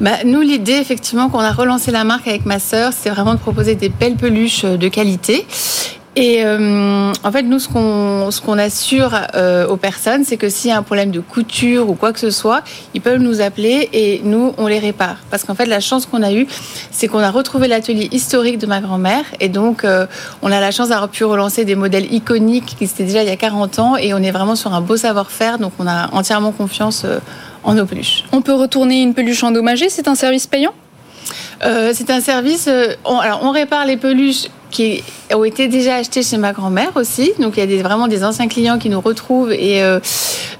Bah, 0.00 0.24
nous, 0.24 0.40
l'idée, 0.40 0.72
effectivement, 0.72 1.28
qu'on 1.28 1.38
a 1.38 1.52
relancé 1.52 1.90
la 1.90 2.04
marque 2.04 2.26
avec 2.26 2.46
ma 2.46 2.58
sœur, 2.58 2.92
c'est 2.92 3.10
vraiment 3.10 3.34
de 3.34 3.38
proposer 3.38 3.74
des 3.74 3.88
belles 3.88 4.16
peluches 4.16 4.64
euh, 4.64 4.76
de 4.76 4.88
qualité. 4.88 5.46
Et 6.16 6.44
euh, 6.44 7.12
en 7.24 7.32
fait, 7.32 7.42
nous, 7.42 7.58
ce 7.58 7.68
qu'on 7.68 8.58
assure 8.58 9.18
euh, 9.34 9.66
aux 9.66 9.76
personnes, 9.76 10.24
c'est 10.24 10.36
que 10.36 10.48
s'il 10.48 10.70
y 10.70 10.72
a 10.72 10.76
un 10.76 10.82
problème 10.82 11.10
de 11.10 11.18
couture 11.18 11.90
ou 11.90 11.94
quoi 11.94 12.12
que 12.12 12.20
ce 12.20 12.30
soit, 12.30 12.62
ils 12.94 13.00
peuvent 13.00 13.20
nous 13.20 13.40
appeler 13.40 13.88
et 13.92 14.20
nous, 14.22 14.54
on 14.56 14.68
les 14.68 14.78
répare. 14.78 15.16
Parce 15.30 15.42
qu'en 15.42 15.56
fait, 15.56 15.66
la 15.66 15.80
chance 15.80 16.06
qu'on 16.06 16.22
a 16.22 16.32
eue, 16.32 16.46
c'est 16.92 17.08
qu'on 17.08 17.18
a 17.18 17.30
retrouvé 17.30 17.66
l'atelier 17.66 18.08
historique 18.12 18.58
de 18.58 18.66
ma 18.66 18.80
grand-mère 18.80 19.24
et 19.40 19.48
donc 19.48 19.84
euh, 19.84 20.06
on 20.42 20.52
a 20.52 20.60
la 20.60 20.70
chance 20.70 20.90
d'avoir 20.90 21.08
pu 21.08 21.24
relancer 21.24 21.64
des 21.64 21.74
modèles 21.74 22.12
iconiques 22.12 22.76
qui 22.78 22.84
étaient 22.84 23.04
déjà 23.04 23.22
il 23.22 23.28
y 23.28 23.32
a 23.32 23.36
40 23.36 23.78
ans 23.80 23.96
et 23.96 24.14
on 24.14 24.18
est 24.18 24.30
vraiment 24.30 24.54
sur 24.54 24.72
un 24.72 24.80
beau 24.80 24.96
savoir-faire, 24.96 25.58
donc 25.58 25.72
on 25.80 25.86
a 25.86 26.10
entièrement 26.12 26.52
confiance 26.52 27.04
en 27.64 27.74
nos 27.74 27.86
peluches. 27.86 28.24
On 28.30 28.40
peut 28.40 28.54
retourner 28.54 29.02
une 29.02 29.14
peluche 29.14 29.42
endommagée, 29.42 29.88
c'est 29.88 30.06
un 30.06 30.14
service 30.14 30.46
payant? 30.46 30.74
Euh, 31.64 31.92
c'est 31.94 32.10
un 32.10 32.20
service. 32.20 32.66
Euh, 32.68 32.94
on, 33.04 33.18
alors, 33.18 33.40
on 33.42 33.50
répare 33.50 33.86
les 33.86 33.96
peluches 33.96 34.46
qui 34.70 35.04
ont 35.32 35.44
été 35.44 35.68
déjà 35.68 35.96
achetées 35.96 36.22
chez 36.22 36.36
ma 36.36 36.52
grand-mère 36.52 36.96
aussi. 36.96 37.32
Donc, 37.38 37.56
il 37.56 37.60
y 37.60 37.62
a 37.62 37.66
des, 37.66 37.82
vraiment 37.82 38.08
des 38.08 38.24
anciens 38.24 38.48
clients 38.48 38.78
qui 38.78 38.88
nous 38.88 39.00
retrouvent 39.00 39.52
et 39.52 39.82
euh, 39.82 40.00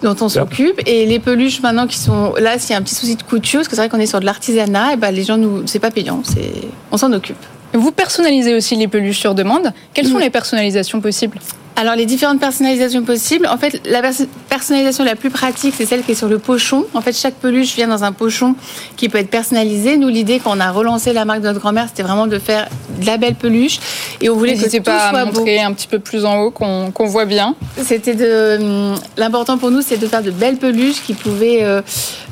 dont 0.02 0.14
on 0.20 0.28
s'occupe. 0.28 0.80
Et 0.86 1.04
les 1.06 1.18
peluches 1.18 1.60
maintenant 1.60 1.86
qui 1.86 1.98
sont 1.98 2.34
là, 2.38 2.58
s'il 2.58 2.70
y 2.70 2.74
a 2.74 2.78
un 2.78 2.82
petit 2.82 2.94
souci 2.94 3.16
de 3.16 3.22
couture, 3.22 3.60
parce 3.60 3.68
que 3.68 3.74
c'est 3.74 3.82
vrai 3.82 3.88
qu'on 3.88 3.98
est 3.98 4.06
sur 4.06 4.20
de 4.20 4.24
l'artisanat, 4.24 4.92
et 4.92 4.96
ben 4.96 5.10
les 5.10 5.24
gens 5.24 5.36
nous, 5.36 5.66
c'est 5.66 5.80
pas 5.80 5.90
payant, 5.90 6.22
c'est, 6.22 6.52
on 6.92 6.96
s'en 6.96 7.12
occupe. 7.12 7.36
Vous 7.72 7.90
personnalisez 7.90 8.54
aussi 8.54 8.76
les 8.76 8.86
peluches 8.86 9.18
sur 9.18 9.34
demande. 9.34 9.72
Quelles 9.92 10.06
sont 10.06 10.18
les 10.18 10.30
personnalisations 10.30 11.00
possibles? 11.00 11.38
Alors 11.76 11.96
les 11.96 12.06
différentes 12.06 12.38
personnalisations 12.38 13.02
possibles, 13.02 13.48
en 13.48 13.56
fait 13.56 13.80
la 13.84 14.00
personnalisation 14.48 15.02
la 15.02 15.16
plus 15.16 15.30
pratique 15.30 15.74
c'est 15.76 15.86
celle 15.86 16.02
qui 16.02 16.12
est 16.12 16.14
sur 16.14 16.28
le 16.28 16.38
pochon. 16.38 16.86
En 16.94 17.00
fait 17.00 17.12
chaque 17.12 17.34
peluche 17.34 17.74
vient 17.74 17.88
dans 17.88 18.04
un 18.04 18.12
pochon 18.12 18.54
qui 18.96 19.08
peut 19.08 19.18
être 19.18 19.30
personnalisé. 19.30 19.96
Nous 19.96 20.08
l'idée 20.08 20.40
quand 20.42 20.56
on 20.56 20.60
a 20.60 20.70
relancé 20.70 21.12
la 21.12 21.24
marque 21.24 21.40
de 21.40 21.48
notre 21.48 21.60
grand-mère 21.60 21.86
c'était 21.88 22.04
vraiment 22.04 22.28
de 22.28 22.38
faire 22.38 22.68
de 23.00 23.06
la 23.06 23.16
belle 23.16 23.34
peluche 23.34 23.80
et 24.20 24.30
on 24.30 24.36
voulait 24.36 24.54
que 24.54 24.64
tout 24.64 24.82
pas 24.82 25.10
soit 25.10 25.18
à 25.18 25.24
montrer 25.24 25.60
un 25.60 25.72
petit 25.72 25.88
peu 25.88 25.98
plus 25.98 26.24
en 26.24 26.42
haut 26.42 26.50
qu'on 26.52 27.06
voit 27.06 27.24
bien. 27.24 27.56
C'était 27.82 28.14
de 28.14 28.58
hum, 28.60 28.94
l'important 29.16 29.58
pour 29.58 29.72
nous 29.72 29.82
c'est 29.82 29.96
de 29.96 30.06
faire 30.06 30.22
de 30.22 30.30
belles 30.30 30.58
peluches 30.58 31.02
qui 31.02 31.14
pouvaient 31.14 31.64
euh, 31.64 31.82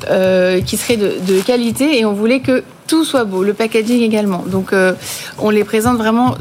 euh, 0.09 0.61
qui 0.61 0.77
seraient 0.77 0.97
de, 0.97 1.15
de, 1.27 1.41
qualité 1.41 1.99
et 1.99 2.05
on 2.05 2.13
voulait 2.13 2.39
que 2.39 2.63
tout 2.87 3.03
soit 3.03 3.25
beau, 3.25 3.43
le 3.43 3.53
packaging 3.53 4.01
également. 4.01 4.43
Donc 4.47 4.71
euh, 4.71 4.93
on 5.37 5.49
les 5.49 5.63
présente 5.65 5.97
vraiment 5.97 6.35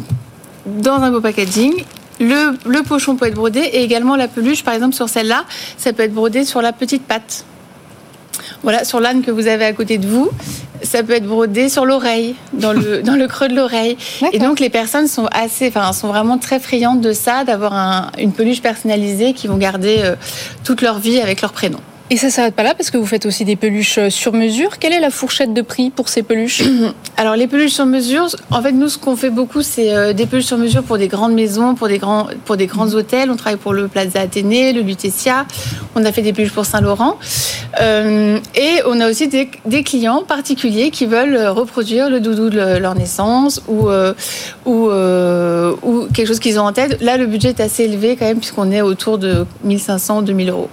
dans 0.66 1.02
un 1.02 1.10
beau 1.10 1.20
packaging 1.20 1.84
le, 2.22 2.82
pochon 2.82 3.16
peut 3.16 3.26
être 3.26 3.34
brodé 3.34 3.60
et 3.60 3.82
également 3.82 4.16
la 4.16 4.28
peluche, 4.28 4.64
par 4.64 4.74
exemple 4.74 4.94
sur 4.94 5.08
celle-là, 5.08 5.44
ça 5.76 5.92
peut 5.92 6.02
être 6.02 6.14
brodé 6.14 6.44
sur 6.44 6.62
la 6.62 6.72
petite 6.72 7.02
patte. 7.02 7.44
Voilà, 8.62 8.84
sur 8.84 9.00
l'âne 9.00 9.22
que 9.22 9.30
vous 9.30 9.48
avez 9.48 9.64
à 9.64 9.72
côté 9.72 9.98
de 9.98 10.06
vous, 10.06 10.30
ça 10.82 11.02
peut 11.02 11.14
être 11.14 11.26
brodé 11.26 11.68
sur 11.68 11.84
l'oreille, 11.84 12.34
dans 12.52 12.72
le, 12.72 13.02
dans 13.04 13.16
le 13.16 13.26
creux 13.26 13.48
de 13.48 13.54
l'oreille. 13.54 13.96
Et 14.32 14.38
donc 14.38 14.60
les 14.60 14.70
personnes 14.70 15.08
sont 15.08 15.26
assez, 15.32 15.68
enfin, 15.68 15.92
sont 15.92 16.08
vraiment 16.08 16.38
très 16.38 16.60
friandes 16.60 17.00
de 17.00 17.12
ça, 17.12 17.44
d'avoir 17.44 18.12
une 18.18 18.32
peluche 18.32 18.62
personnalisée 18.62 19.32
qui 19.32 19.48
vont 19.48 19.56
garder 19.56 19.98
euh, 20.02 20.14
toute 20.64 20.80
leur 20.82 20.98
vie 20.98 21.20
avec 21.20 21.40
leur 21.40 21.52
prénom. 21.52 21.78
Et 22.10 22.16
ça 22.16 22.30
s'arrête 22.30 22.54
pas 22.54 22.62
là 22.62 22.74
parce 22.74 22.90
que 22.90 22.98
vous 22.98 23.06
faites 23.06 23.26
aussi 23.26 23.44
des 23.44 23.56
peluches 23.56 23.98
euh, 23.98 24.10
sur 24.10 24.32
mesure. 24.32 24.78
Quelle 24.78 24.92
est 24.92 25.00
la 25.00 25.10
fourchette 25.10 25.54
de 25.54 25.62
prix 25.62 25.90
pour 25.90 26.08
ces 26.08 26.22
peluches 26.22 26.62
Alors 27.16 27.36
les 27.36 27.46
peluches 27.46 27.72
sur 27.72 27.86
mesure, 27.86 28.26
en 28.50 28.60
fait 28.60 28.72
nous 28.72 28.88
ce 28.88 28.98
qu'on 28.98 29.16
fait 29.16 29.30
beaucoup 29.30 29.62
c'est 29.62 29.94
euh, 29.94 30.12
des 30.12 30.26
peluches 30.26 30.46
sur 30.46 30.58
mesure 30.58 30.82
pour 30.82 30.98
des 30.98 31.08
grandes 31.08 31.32
maisons, 31.32 31.74
pour 31.74 31.88
des 31.88 31.98
grands 31.98 32.26
pour 32.44 32.56
des 32.56 32.66
grands 32.66 32.92
hôtels. 32.92 33.30
On 33.30 33.36
travaille 33.36 33.58
pour 33.58 33.72
le 33.72 33.88
Plaza 33.88 34.20
Athénée, 34.20 34.72
le 34.72 34.82
Lutetia. 34.82 35.46
On 35.94 36.04
a 36.04 36.12
fait 36.12 36.22
des 36.22 36.32
peluches 36.32 36.52
pour 36.52 36.66
Saint-Laurent. 36.66 37.18
Euh, 37.80 38.38
et 38.54 38.82
on 38.86 39.00
a 39.00 39.08
aussi 39.08 39.28
des, 39.28 39.82
clients 39.82 40.22
particuliers 40.22 40.90
qui 40.90 41.06
veulent 41.06 41.48
reproduire 41.48 42.10
le 42.10 42.20
doudou 42.20 42.50
de 42.50 42.78
leur 42.78 42.94
naissance 42.94 43.62
ou 43.68 43.88
ou, 44.66 44.90
ou 44.90 46.06
quelque 46.12 46.26
chose 46.26 46.40
qu'ils 46.40 46.58
ont 46.58 46.64
en 46.64 46.72
tête. 46.72 47.00
Là 47.00 47.16
le 47.16 47.26
budget 47.26 47.50
est 47.50 47.60
assez 47.60 47.84
élevé 47.84 48.16
quand 48.16 48.26
même 48.26 48.38
puisqu'on 48.38 48.70
est 48.70 48.82
autour 48.82 49.16
de 49.16 49.46
1500 49.64 50.22
2000 50.22 50.50
euros. 50.50 50.68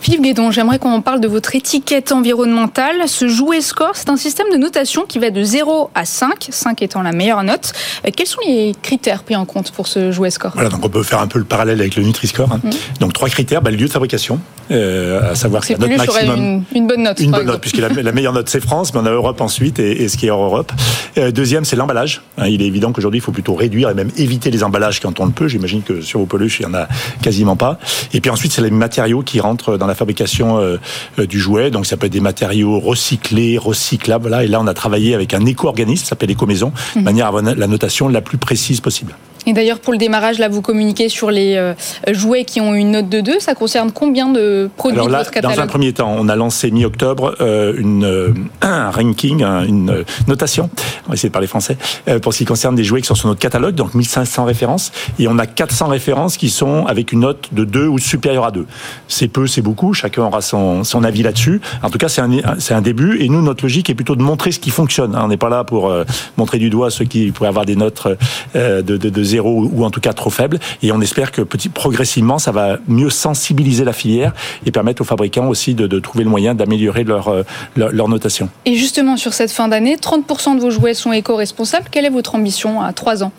Philippe 0.00 0.22
Guédon, 0.22 0.50
j'aimerais 0.50 0.78
qu'on 0.78 1.02
parle 1.02 1.20
de 1.20 1.28
votre 1.28 1.54
étiquette 1.54 2.12
environnementale. 2.12 3.08
Ce 3.08 3.28
jouet 3.28 3.60
score, 3.60 3.92
c'est 3.94 4.10
un 4.10 4.16
système 4.16 4.46
de 4.52 4.56
notation 4.56 5.04
qui 5.06 5.18
va 5.18 5.30
de 5.30 5.42
0 5.42 5.90
à 5.94 6.04
5, 6.04 6.48
5 6.50 6.82
étant 6.82 7.02
la 7.02 7.12
meilleure 7.12 7.42
note. 7.42 7.72
Euh, 8.06 8.10
quels 8.14 8.26
sont 8.26 8.40
les 8.46 8.74
critères 8.82 9.22
pris 9.22 9.36
en 9.36 9.44
compte 9.44 9.72
pour 9.72 9.86
ce 9.86 10.12
jouet 10.12 10.30
score? 10.30 10.52
Voilà, 10.54 10.70
donc 10.70 10.84
on 10.84 10.88
peut 10.88 11.02
faire 11.02 11.20
un 11.20 11.26
peu 11.26 11.38
le 11.38 11.44
parallèle 11.44 11.80
avec 11.80 11.96
le 11.96 12.02
Nutri-Score. 12.02 12.52
Hein. 12.52 12.60
Mmh. 12.62 12.70
Donc 13.00 13.12
trois 13.12 13.28
critères, 13.28 13.62
bah, 13.62 13.70
le 13.70 13.76
lieu 13.76 13.86
de 13.86 13.92
fabrication, 13.92 14.40
euh, 14.70 15.32
à 15.32 15.34
savoir 15.34 15.66
que 15.66 15.72
la 15.72 15.78
note 15.78 15.96
maximum. 15.96 16.64
Une, 16.74 16.86
bonne 16.86 17.02
note. 17.02 17.20
Une 17.20 17.30
bonne 17.30 17.46
note, 17.46 17.60
puisque 17.60 17.78
la, 17.78 18.12
meilleure 18.12 18.32
note 18.32 18.48
c'est 18.48 18.60
France, 18.60 18.94
mais 18.94 19.00
on 19.00 19.06
a 19.06 19.10
Europe 19.10 19.40
ensuite 19.40 19.78
et, 19.78 20.08
ce 20.08 20.16
qui 20.16 20.26
est 20.26 20.30
hors 20.30 20.42
Europe. 20.42 20.72
Euh, 21.18 21.30
deuxième, 21.30 21.64
c'est 21.64 21.76
l'emballage. 21.76 22.22
Hein, 22.38 22.46
il 22.46 22.62
est 22.62 22.66
évident 22.66 22.92
qu'aujourd'hui, 22.92 23.18
il 23.18 23.22
faut 23.22 23.32
plutôt 23.32 23.54
réduire 23.54 23.90
et 23.90 23.94
même 23.94 24.10
éviter 24.16 24.50
les 24.50 24.62
emballages 24.62 25.00
quand 25.00 25.20
on 25.20 25.26
le 25.26 25.32
peut. 25.32 25.48
J'imagine 25.48 25.82
que 25.82 26.00
sur 26.00 26.20
vos 26.20 26.26
peluches, 26.26 26.60
il 26.60 26.62
y 26.64 26.66
en 26.66 26.74
a 26.74 26.88
quasiment 27.22 27.56
pas. 27.56 27.78
Et 28.12 28.20
puis 28.20 28.30
ensuite, 28.30 28.52
c'est 28.52 28.62
les 28.62 28.70
matériaux 28.70 29.22
qui 29.22 29.40
dans 29.54 29.86
la 29.86 29.94
fabrication 29.94 30.58
euh, 30.58 30.76
euh, 31.18 31.26
du 31.26 31.38
jouet. 31.38 31.70
Donc 31.70 31.86
ça 31.86 31.96
peut 31.96 32.06
être 32.06 32.12
des 32.12 32.20
matériaux 32.20 32.78
recyclés, 32.80 33.58
recyclables. 33.58 34.28
Là, 34.28 34.44
et 34.44 34.48
là, 34.48 34.60
on 34.60 34.66
a 34.66 34.74
travaillé 34.74 35.14
avec 35.14 35.34
un 35.34 35.44
éco-organisme, 35.46 36.04
s'appelle 36.04 36.30
Éco-Maison, 36.30 36.72
de 36.94 37.00
mhm. 37.00 37.04
manière 37.04 37.26
à 37.26 37.28
avoir 37.28 37.42
la 37.42 37.66
notation 37.66 38.08
la 38.08 38.20
plus 38.20 38.38
précise 38.38 38.80
possible. 38.80 39.14
Et 39.46 39.52
d'ailleurs, 39.52 39.80
pour 39.80 39.92
le 39.92 39.98
démarrage, 39.98 40.38
là, 40.38 40.48
vous 40.48 40.62
communiquez 40.62 41.08
sur 41.08 41.30
les 41.30 41.56
euh, 41.56 41.74
jouets 42.10 42.44
qui 42.44 42.60
ont 42.60 42.74
une 42.74 42.92
note 42.92 43.08
de 43.08 43.20
2. 43.20 43.40
Ça 43.40 43.54
concerne 43.54 43.90
combien 43.92 44.28
de 44.28 44.70
produits 44.76 44.98
Alors 44.98 45.08
là, 45.08 45.18
de 45.18 45.24
votre 45.24 45.30
catalogue 45.32 45.56
Dans 45.56 45.62
un 45.62 45.66
premier 45.66 45.92
temps, 45.92 46.14
on 46.16 46.28
a 46.28 46.36
lancé 46.36 46.70
mi-octobre 46.70 47.34
euh, 47.40 47.74
une 47.76 48.04
euh, 48.04 48.32
un 48.60 48.90
ranking, 48.90 49.42
une 49.42 50.04
notation, 50.28 50.70
on 51.06 51.08
va 51.08 51.14
essayer 51.14 51.28
de 51.28 51.32
parler 51.32 51.46
français, 51.46 51.76
pour 52.22 52.32
ce 52.32 52.38
qui 52.38 52.44
concerne 52.44 52.74
des 52.74 52.84
jouets 52.84 53.00
qui 53.00 53.06
sont 53.06 53.14
sur 53.14 53.28
notre 53.28 53.40
catalogue, 53.40 53.74
donc 53.74 53.94
1500 53.94 54.44
références. 54.44 54.92
Et 55.18 55.26
on 55.28 55.38
a 55.38 55.46
400 55.46 55.88
références 55.88 56.36
qui 56.36 56.50
sont 56.50 56.86
avec 56.86 57.12
une 57.12 57.20
note 57.20 57.48
de 57.52 57.64
2 57.64 57.86
ou 57.86 57.98
supérieure 57.98 58.44
à 58.44 58.50
2. 58.50 58.66
C'est 59.08 59.28
peu, 59.28 59.46
c'est 59.46 59.62
beaucoup. 59.62 59.94
Chacun 59.94 60.22
aura 60.22 60.40
son, 60.40 60.84
son 60.84 61.04
avis 61.04 61.22
là-dessus. 61.22 61.60
En 61.82 61.90
tout 61.90 61.98
cas, 61.98 62.08
c'est 62.08 62.20
un, 62.20 62.30
c'est 62.58 62.74
un 62.74 62.82
début. 62.82 63.20
Et 63.20 63.28
nous, 63.28 63.42
notre 63.42 63.64
logique 63.64 63.90
est 63.90 63.94
plutôt 63.94 64.16
de 64.16 64.22
montrer 64.22 64.52
ce 64.52 64.58
qui 64.58 64.70
fonctionne. 64.70 65.16
On 65.16 65.28
n'est 65.28 65.36
pas 65.36 65.48
là 65.48 65.64
pour 65.64 65.92
montrer 66.36 66.58
du 66.58 66.70
doigt 66.70 66.90
ceux 66.90 67.04
qui 67.04 67.30
pourraient 67.32 67.48
avoir 67.48 67.66
des 67.66 67.76
notes 67.76 68.06
de, 68.54 68.80
de, 68.80 68.96
de 68.96 69.22
zéro 69.32 69.68
ou 69.72 69.84
en 69.84 69.90
tout 69.90 70.00
cas 70.00 70.12
trop 70.12 70.30
faible. 70.30 70.58
Et 70.82 70.92
on 70.92 71.00
espère 71.00 71.32
que 71.32 71.42
progressivement, 71.42 72.38
ça 72.38 72.52
va 72.52 72.78
mieux 72.86 73.10
sensibiliser 73.10 73.84
la 73.84 73.92
filière 73.92 74.32
et 74.66 74.70
permettre 74.70 75.02
aux 75.02 75.04
fabricants 75.04 75.48
aussi 75.48 75.74
de, 75.74 76.00
trouver 76.00 76.24
le 76.24 76.30
moyen 76.30 76.54
d'améliorer 76.54 77.04
leur, 77.04 77.28
euh, 77.28 77.42
leur, 77.76 78.08
notation. 78.08 78.48
Et 78.64 78.74
justement, 78.74 79.16
sur 79.16 79.32
cette 79.32 79.52
fin 79.52 79.68
d'année, 79.68 79.96
30% 79.96 80.56
de 80.56 80.60
vos 80.60 80.70
jouets 80.70 80.94
sont 80.94 81.12
éco-responsables. 81.12 81.86
Quelle 81.90 82.04
est 82.04 82.10
votre 82.10 82.34
ambition 82.34 82.82
à 82.82 82.92
3 82.92 83.24
ans? 83.24 83.32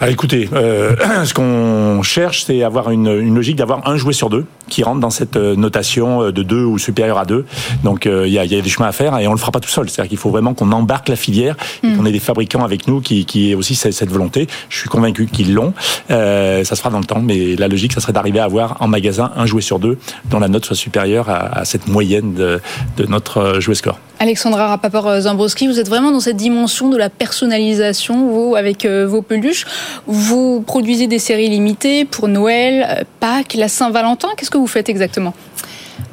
Ah, 0.00 0.10
écoutez, 0.10 0.48
euh, 0.52 0.96
ce 1.24 1.34
qu'on 1.34 2.02
cherche, 2.02 2.44
c'est 2.44 2.62
avoir 2.62 2.90
une, 2.90 3.06
une 3.06 3.34
logique 3.34 3.56
d'avoir 3.56 3.88
un 3.88 3.96
jouet 3.96 4.12
sur 4.12 4.28
deux 4.28 4.44
qui 4.68 4.82
rentre 4.82 5.00
dans 5.00 5.10
cette 5.10 5.36
euh, 5.36 5.54
notation 5.56 6.22
euh, 6.22 6.32
de 6.32 6.42
deux 6.42 6.64
ou 6.64 6.78
supérieur 6.78 7.18
à 7.18 7.24
deux. 7.24 7.44
Donc 7.84 8.06
il 8.06 8.28
y, 8.28 8.38
a, 8.38 8.44
y, 8.44 8.56
a, 8.56 8.60
des 8.60 8.68
chemins 8.68 8.88
à 8.88 8.92
faire 8.92 9.16
et 9.18 9.28
on 9.28 9.32
le 9.32 9.38
fera 9.38 9.52
pas 9.52 9.60
tout 9.60 9.70
seul. 9.70 9.88
C'est-à-dire 9.88 10.08
qu'il 10.08 10.18
faut 10.18 10.30
vraiment 10.30 10.52
qu'on 10.54 10.72
embarque 10.72 11.08
la 11.08 11.16
filière, 11.16 11.56
et 11.82 11.86
mm. 11.86 11.96
qu'on 11.96 12.06
ait 12.06 12.12
des 12.12 12.18
fabricants 12.18 12.64
avec 12.64 12.88
nous 12.88 13.00
qui, 13.00 13.24
qui 13.24 13.50
aient 13.50 13.54
aussi 13.54 13.74
cette, 13.74 13.92
cette 13.92 14.10
volonté. 14.10 14.48
Je 14.68 14.78
suis 14.78 14.88
convaincu 14.88 15.26
qu'ils 15.26 15.54
l'ont. 15.54 15.74
Euh, 16.10 16.64
ça 16.64 16.74
se 16.74 16.80
fera 16.80 16.90
dans 16.90 16.98
le 16.98 17.04
temps, 17.04 17.20
mais 17.20 17.56
la 17.56 17.68
logique, 17.68 17.92
ça 17.92 18.00
serait 18.00 18.12
d'arriver 18.12 18.40
à 18.40 18.44
avoir 18.44 18.76
en 18.80 18.88
magasin 18.88 19.30
un 19.36 19.46
jouet 19.46 19.62
sur 19.62 19.78
deux 19.78 19.98
dont 20.28 20.40
la 20.40 20.48
note 20.48 20.64
soit 20.64 20.76
supérieure 20.76 21.30
à, 21.30 21.60
à 21.60 21.64
cette 21.64 21.86
moyenne 21.86 22.34
de, 22.34 22.60
de 22.96 23.06
notre 23.06 23.60
jouet 23.60 23.76
score. 23.76 23.98
Alexandra 24.18 24.68
Rapaport-Zambrowski, 24.68 25.66
vous 25.66 25.80
êtes 25.80 25.88
vraiment 25.88 26.10
dans 26.10 26.20
cette 26.20 26.36
dimension 26.36 26.88
de 26.88 26.96
la 26.96 27.10
personnalisation, 27.10 28.28
vous, 28.28 28.54
avec 28.56 28.86
vos 28.86 29.22
peluches. 29.22 29.66
Vous 30.06 30.62
produisez 30.66 31.06
des 31.06 31.18
séries 31.18 31.48
limitées 31.48 32.04
pour 32.04 32.28
Noël, 32.28 32.86
euh, 32.88 33.04
Pâques, 33.20 33.54
la 33.54 33.68
Saint-Valentin. 33.68 34.28
Qu'est-ce 34.36 34.50
que 34.50 34.58
vous 34.58 34.66
faites 34.66 34.88
exactement? 34.88 35.34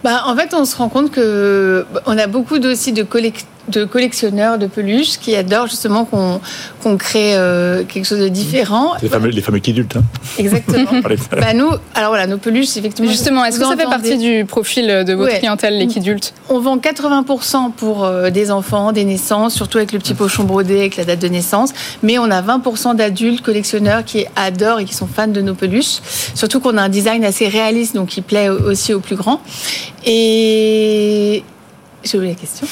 Bah, 0.04 0.24
en 0.26 0.36
fait, 0.36 0.54
on 0.54 0.66
se 0.66 0.76
rend 0.76 0.90
compte 0.90 1.12
que 1.12 1.86
on 2.06 2.18
a 2.18 2.28
beaucoup 2.28 2.58
aussi 2.58 2.92
de 2.92 3.04
collecteurs 3.04 3.48
de 3.72 3.86
collectionneurs 3.86 4.58
de 4.58 4.68
peluches 4.68 5.18
qui 5.18 5.36
adorent 5.36 5.68
justement 5.68 6.06
qu'on 6.06 6.98
crée 6.98 7.36
euh, 7.36 7.84
quelque 7.84 8.06
chose 8.06 8.20
de 8.20 8.28
différent. 8.28 8.94
Les 9.02 9.10
fameux, 9.10 9.30
les 9.30 9.42
fameux 9.42 9.60
kidultes. 9.60 9.98
Hein. 9.98 10.04
Exactement. 10.38 10.92
bah 11.32 11.54
nous, 11.54 11.70
alors 11.96 12.10
voilà, 12.10 12.28
nos 12.28 12.38
peluches, 12.38 12.78
effectivement. 12.78 13.10
Justement, 13.10 13.46
est-ce 13.46 13.60
que 13.60 13.66
ça 13.66 13.78
fait 13.78 13.84
partie 13.84 14.18
du 14.18 14.46
profil 14.46 15.04
de 15.06 15.14
votre 15.14 15.38
clientèle, 15.40 15.78
les 15.78 15.88
kidultes? 15.88 16.34
On 16.50 16.60
vend 16.60 16.78
80% 16.78 17.72
pour 17.72 18.04
euh, 18.04 18.30
des 18.30 18.52
enfants, 18.52 18.92
des 18.92 19.06
naissances, 19.06 19.56
surtout 19.56 19.78
avec 19.78 19.92
le 19.92 20.00
petit 20.00 20.14
pochon 20.14 20.44
brodé 20.44 20.80
avec 20.80 20.98
la 20.98 21.06
date 21.06 21.20
de 21.20 21.28
naissance. 21.28 21.72
Mais 22.04 22.20
on 22.20 22.30
a 22.30 22.42
20% 22.42 22.96
d'adultes 22.96 23.42
collectionneurs 23.42 24.04
qui 24.04 24.26
adorent 24.36 24.80
et 24.80 24.86
qui 24.86 24.94
sont 24.94 25.08
fans 25.08 25.28
de 25.28 25.42
nos 25.42 25.56
peluches. 25.56 26.00
Surtout 26.36 26.60
qu'on 26.60 26.78
a 26.78 26.84
un 26.84 26.90
design 26.90 27.24
assez 27.24 27.48
réaliste, 27.48 27.96
donc 27.96 28.10
qui 28.10 28.22
plaît 28.22 28.50
aussi 28.50 28.94
aux 28.94 29.00
plus 29.00 29.16
grands. 29.16 29.42
Et 30.06 31.44
j'ai 32.04 32.18
oublié 32.18 32.34
la 32.34 32.40
question. 32.40 32.68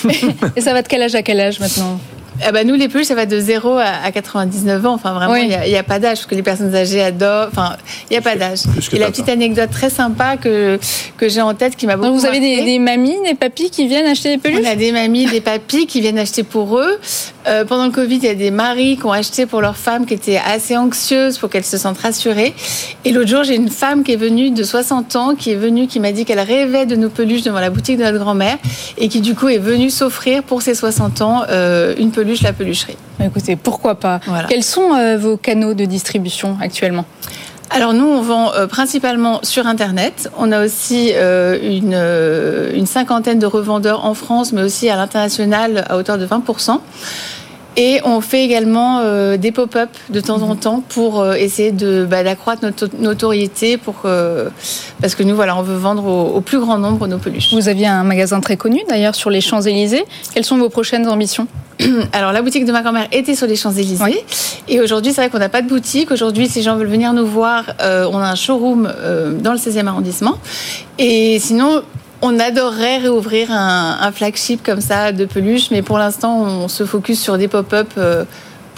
Et 0.55 0.61
ça 0.61 0.73
va 0.73 0.81
de 0.81 0.87
quel 0.87 1.01
âge 1.01 1.15
à 1.15 1.23
quel 1.23 1.39
âge 1.39 1.59
maintenant? 1.59 1.99
Ah 2.41 2.51
bah 2.51 2.63
nous, 2.63 2.75
les 2.75 2.87
peluches, 2.87 3.07
ça 3.07 3.15
va 3.15 3.25
de 3.25 3.39
0 3.39 3.77
à 3.77 4.11
99 4.11 4.85
ans. 4.85 4.93
Enfin, 4.93 5.13
vraiment, 5.13 5.35
il 5.35 5.47
n'y 5.47 5.75
a, 5.75 5.83
pas 5.83 5.99
d'âge, 5.99 6.19
parce 6.19 6.25
que 6.25 6.35
les 6.35 6.43
personnes 6.43 6.73
âgées 6.73 7.01
adorent. 7.01 7.49
Enfin, 7.51 7.75
il 8.09 8.13
n'y 8.13 8.17
a 8.17 8.21
pas 8.21 8.35
d'âge. 8.35 8.61
Et 8.93 8.99
la 8.99 9.07
petite 9.07 9.29
anecdote 9.29 9.69
très 9.71 9.89
sympa 9.89 10.37
que, 10.37 10.79
que 11.17 11.27
j'ai 11.27 11.41
en 11.41 11.53
tête, 11.53 11.75
qui 11.75 11.85
m'a 11.85 11.97
beaucoup 11.97 12.17
Vous 12.17 12.25
avez 12.25 12.39
des, 12.39 12.63
des, 12.63 12.79
mamies, 12.79 13.17
des 13.25 13.35
papis 13.35 13.69
qui 13.69 13.87
viennent 13.87 14.05
acheter 14.05 14.35
des 14.35 14.37
peluches? 14.37 14.61
On 14.63 14.71
a 14.71 14.75
des 14.75 14.91
mamies, 14.91 15.25
des 15.25 15.41
papis 15.41 15.85
qui 15.85 16.01
viennent 16.01 16.19
acheter 16.19 16.43
pour 16.43 16.79
eux. 16.79 16.99
Euh, 17.49 17.65
pendant 17.65 17.85
le 17.85 17.91
Covid, 17.91 18.17
il 18.17 18.25
y 18.25 18.29
a 18.29 18.35
des 18.35 18.51
maris 18.51 18.97
qui 18.97 19.05
ont 19.05 19.11
acheté 19.11 19.45
pour 19.45 19.61
leurs 19.61 19.77
femmes 19.77 20.05
qui 20.05 20.13
étaient 20.13 20.37
assez 20.37 20.77
anxieuses 20.77 21.37
pour 21.37 21.49
qu'elles 21.49 21.65
se 21.65 21.77
sentent 21.77 21.97
rassurées. 21.97 22.53
Et 23.05 23.11
l'autre 23.11 23.29
jour, 23.29 23.43
j'ai 23.43 23.55
une 23.55 23.69
femme 23.69 24.03
qui 24.03 24.13
est 24.13 24.17
venue 24.17 24.51
de 24.51 24.63
60 24.63 25.15
ans, 25.15 25.35
qui 25.35 25.51
est 25.51 25.55
venue, 25.55 25.87
qui 25.87 25.99
m'a 25.99 26.11
dit 26.11 26.25
qu'elle 26.25 26.39
rêvait 26.39 26.85
de 26.85 26.95
nos 26.95 27.09
peluches 27.09 27.43
devant 27.43 27.59
la 27.59 27.69
boutique 27.69 27.97
de 27.97 28.03
notre 28.03 28.19
grand-mère 28.19 28.57
et 28.97 29.09
qui, 29.09 29.21
du 29.21 29.35
coup, 29.35 29.49
est 29.49 29.57
venue 29.57 29.89
s'offrir 29.89 30.43
pour 30.43 30.61
ses 30.61 30.75
60 30.75 31.21
ans 31.21 31.43
euh, 31.49 31.95
une 31.97 32.11
peluche, 32.11 32.41
la 32.41 32.53
pelucherie. 32.53 32.97
Écoutez, 33.23 33.55
pourquoi 33.55 33.95
pas? 33.95 34.19
Quels 34.47 34.63
sont 34.63 34.93
euh, 34.93 35.17
vos 35.17 35.35
canaux 35.35 35.73
de 35.73 35.85
distribution 35.85 36.57
actuellement? 36.61 37.05
Alors 37.71 37.93
nous, 37.93 38.05
on 38.05 38.21
vend 38.21 38.53
euh, 38.53 38.65
principalement 38.65 39.41
sur 39.43 39.67
Internet. 39.67 40.31
On 40.37 40.51
a 40.51 40.65
aussi 40.65 41.11
euh, 41.13 41.59
une, 41.61 41.93
une, 42.75 42.87
cinquantaine 42.87 43.37
de 43.37 43.45
revendeurs 43.45 44.05
en 44.05 44.15
France, 44.15 44.53
mais 44.53 44.63
aussi 44.63 44.89
à 44.89 44.95
l'international 44.95 45.85
à 45.87 45.97
hauteur 45.97 46.17
de 46.17 46.25
20%. 46.25 46.79
Et 47.81 48.01
on 48.03 48.19
fait 48.19 48.43
également 48.43 48.99
euh, 48.99 49.37
des 49.37 49.53
pop-up 49.53 49.89
de 50.09 50.19
temps 50.19 50.41
en 50.41 50.57
temps 50.57 50.83
pour 50.89 51.21
euh, 51.21 51.35
essayer 51.35 51.71
de 51.71 52.05
bah, 52.05 52.25
d'accroître 52.25 52.61
notre 52.61 52.89
notoriété 52.99 53.77
pour 53.77 54.05
parce 55.01 55.15
que 55.15 55.23
nous 55.23 55.33
voilà 55.33 55.55
on 55.55 55.61
veut 55.61 55.77
vendre 55.77 56.05
au, 56.05 56.41
plus 56.41 56.59
grand 56.59 56.77
nombre 56.77 57.07
nos 57.07 57.19
peluches. 57.19 57.53
Vous 57.53 57.69
aviez 57.69 57.87
un 57.87 58.03
magasin 58.03 58.41
très 58.41 58.57
connu 58.57 58.81
d'ailleurs 58.89 59.15
sur 59.15 59.29
les 59.29 59.39
Champs 59.39 59.61
Élysées. 59.61 60.03
Quelles 60.33 60.43
sont 60.43 60.57
vos 60.57 60.67
prochaines 60.67 61.07
ambitions? 61.07 61.47
Alors 62.11 62.33
la 62.33 62.41
boutique 62.41 62.65
de 62.65 62.73
ma 62.73 62.81
grand-mère 62.81 63.07
était 63.13 63.33
sur 63.33 63.47
les 63.47 63.55
Champs 63.55 63.71
Élysées 63.71 64.25
et 64.67 64.81
aujourd'hui 64.81 65.13
c'est 65.13 65.21
vrai 65.21 65.29
qu'on 65.29 65.39
n'a 65.39 65.47
pas 65.47 65.61
de 65.61 65.69
boutique. 65.69 66.11
Aujourd'hui 66.11 66.49
si 66.49 66.59
les 66.59 66.63
gens 66.65 66.75
veulent 66.75 66.87
venir 66.87 67.13
nous 67.13 67.25
voir, 67.25 67.63
euh, 67.81 68.09
on 68.11 68.17
a 68.17 68.27
un 68.27 68.35
showroom 68.35 68.91
dans 69.39 69.53
le 69.53 69.57
16e 69.57 69.87
arrondissement. 69.87 70.37
Et 70.97 71.39
sinon 71.39 71.81
on 72.21 72.39
adorerait 72.39 72.97
réouvrir 72.97 73.51
un, 73.51 74.11
flagship 74.11 74.63
comme 74.63 74.81
ça 74.81 75.11
de 75.11 75.25
peluche, 75.25 75.71
mais 75.71 75.81
pour 75.81 75.97
l'instant, 75.97 76.41
on 76.41 76.67
se 76.67 76.85
focus 76.85 77.21
sur 77.21 77.37
des 77.37 77.47
pop-up 77.47 77.89
euh, 77.97 78.25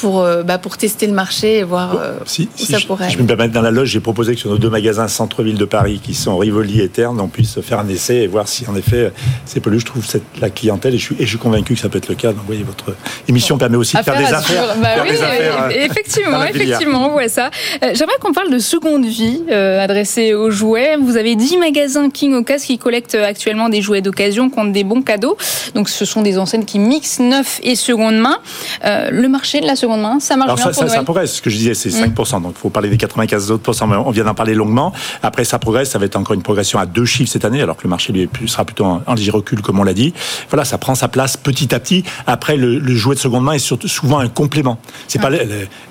pour, 0.02 0.22
euh, 0.22 0.42
bah, 0.42 0.58
pour 0.58 0.78
tester 0.78 1.06
le 1.06 1.14
marché 1.14 1.60
et 1.60 1.64
voir 1.64 1.96
euh, 1.96 2.18
si, 2.26 2.50
où 2.60 2.66
ça 2.66 2.80
je, 2.80 2.88
pourrait. 2.88 3.08
Si 3.08 3.14
je 3.14 3.22
me 3.22 3.28
permets, 3.28 3.48
dans 3.50 3.62
la 3.62 3.70
loge, 3.70 3.90
j'ai 3.90 4.00
proposé 4.00 4.34
que 4.34 4.40
sur 4.40 4.50
nos 4.50 4.58
deux 4.58 4.70
magasins 4.70 5.08
centre-ville 5.08 5.58
de 5.58 5.66
Paris, 5.66 6.02
qui 6.04 6.16
sont 6.16 6.38
Rivoli 6.38 6.82
et 6.82 6.90
Terne, 6.90 7.22
on 7.22 7.28
puisse 7.28 7.62
faire 7.62 7.78
un 7.78 7.88
essai 7.88 8.16
et 8.16 8.28
voir 8.28 8.48
si 8.48 8.66
en 8.68 8.76
effet 8.76 9.14
ces 9.46 9.60
peluches 9.60 9.86
trouvent 9.86 10.06
cette, 10.06 10.24
la 10.42 10.50
clientèle. 10.50 10.96
Et 10.96 10.98
je, 10.98 11.04
suis, 11.04 11.16
et 11.20 11.26
je 11.26 11.30
suis 11.30 11.38
convaincu 11.38 11.76
que 11.76 11.80
ça 11.80 11.88
peut 11.88 12.00
être 12.00 12.10
le 12.10 12.16
cas. 12.16 12.30
Donc, 12.34 12.42
voyez, 12.48 12.64
votre 12.64 12.96
émission 13.28 13.60
permet 13.60 13.78
aussi 13.78 13.96
de 13.96 14.02
faire, 14.02 14.18
des 14.18 14.34
affaires, 14.34 14.76
bah 14.82 14.90
oui, 15.04 15.10
euh, 15.22 15.70
effectivement, 15.70 16.44
effectivement, 16.46 17.10
on 17.10 17.12
voit 17.12 17.30
ça. 17.30 17.52
J'aimerais 17.82 18.18
qu'on 18.20 18.34
parle 18.34 18.52
de 18.52 18.60
seconde 18.60 19.06
vie 19.06 19.44
adressée 19.52 20.34
aux 20.34 20.50
jouets. 20.50 20.98
Vous 21.00 21.16
avez 21.16 21.36
10 21.36 21.58
magasins 21.58 22.10
King 22.10 22.34
Ocas 22.34 22.64
qui 22.66 22.80
collectent 22.80 23.16
actuellement 23.16 23.70
des 23.70 23.84
jouets 23.84 24.02
d'occasion 24.02 24.50
contre 24.50 24.72
des 24.72 24.84
bons 24.84 25.04
cadeaux. 25.04 25.38
Donc, 25.76 25.90
ce 25.90 26.06
sont 26.06 26.24
des 26.24 26.40
enseignes 26.40 26.66
qui 26.66 26.80
mixent 26.80 27.20
neuf 27.20 27.60
et 27.62 27.76
seconde 27.76 28.16
main. 28.16 28.40
le 28.84 29.28
marché 29.28 29.62
de 29.62 29.68
la 29.68 29.76
seconde 29.76 29.91
ça 30.20 30.36
marche 30.38 30.56
bien 30.56 30.74
ça, 30.74 30.88
ça, 30.88 31.04
progresse. 31.04 31.36
Ce 31.36 31.42
que 31.42 31.50
je 31.50 31.58
disais, 31.58 31.74
c'est 31.74 31.90
5%. 31.90 32.40
Mm. 32.40 32.44
Donc, 32.44 32.54
il 32.56 32.60
faut 32.60 32.70
parler 32.70 32.90
des 32.90 32.98
95 32.98 33.52
autres 33.52 33.72
On 33.84 34.12
vient 34.12 34.24
d'en 34.24 34.34
parler 34.34 34.54
longuement. 34.54 34.94
Après, 35.24 35.44
ça 35.44 35.60
progresse. 35.60 35.90
Ça 35.90 36.00
va 36.00 36.06
être 36.06 36.16
encore 36.16 36.34
une 36.34 36.44
progression 36.44 36.80
à 36.80 36.86
deux 36.86 37.06
chiffres 37.06 37.32
cette 37.32 37.46
année, 37.46 37.62
alors 37.62 37.78
que 37.78 37.84
le 37.84 37.90
marché 37.90 38.14
lui 38.14 38.30
sera 38.48 38.66
plutôt 38.66 38.86
en, 38.86 39.02
en 39.06 39.14
léger 39.14 39.32
recul, 39.32 39.62
comme 39.62 39.80
on 39.80 39.84
l'a 39.84 39.94
dit. 39.94 40.14
Voilà, 40.50 40.66
ça 40.66 40.78
prend 40.78 40.96
sa 40.96 41.08
place 41.08 41.38
petit 41.38 41.74
à 41.74 41.80
petit. 41.80 42.04
Après, 42.28 42.58
le, 42.58 42.80
le 42.80 42.96
jouet 42.96 43.16
de 43.16 43.20
seconde 43.20 43.44
main 43.44 43.54
est 43.54 43.60
surtout, 43.60 43.88
souvent 43.88 44.20
un 44.20 44.30
complément. 44.30 44.78
C'est 45.08 45.20
pas 45.20 45.30
le, 45.30 45.40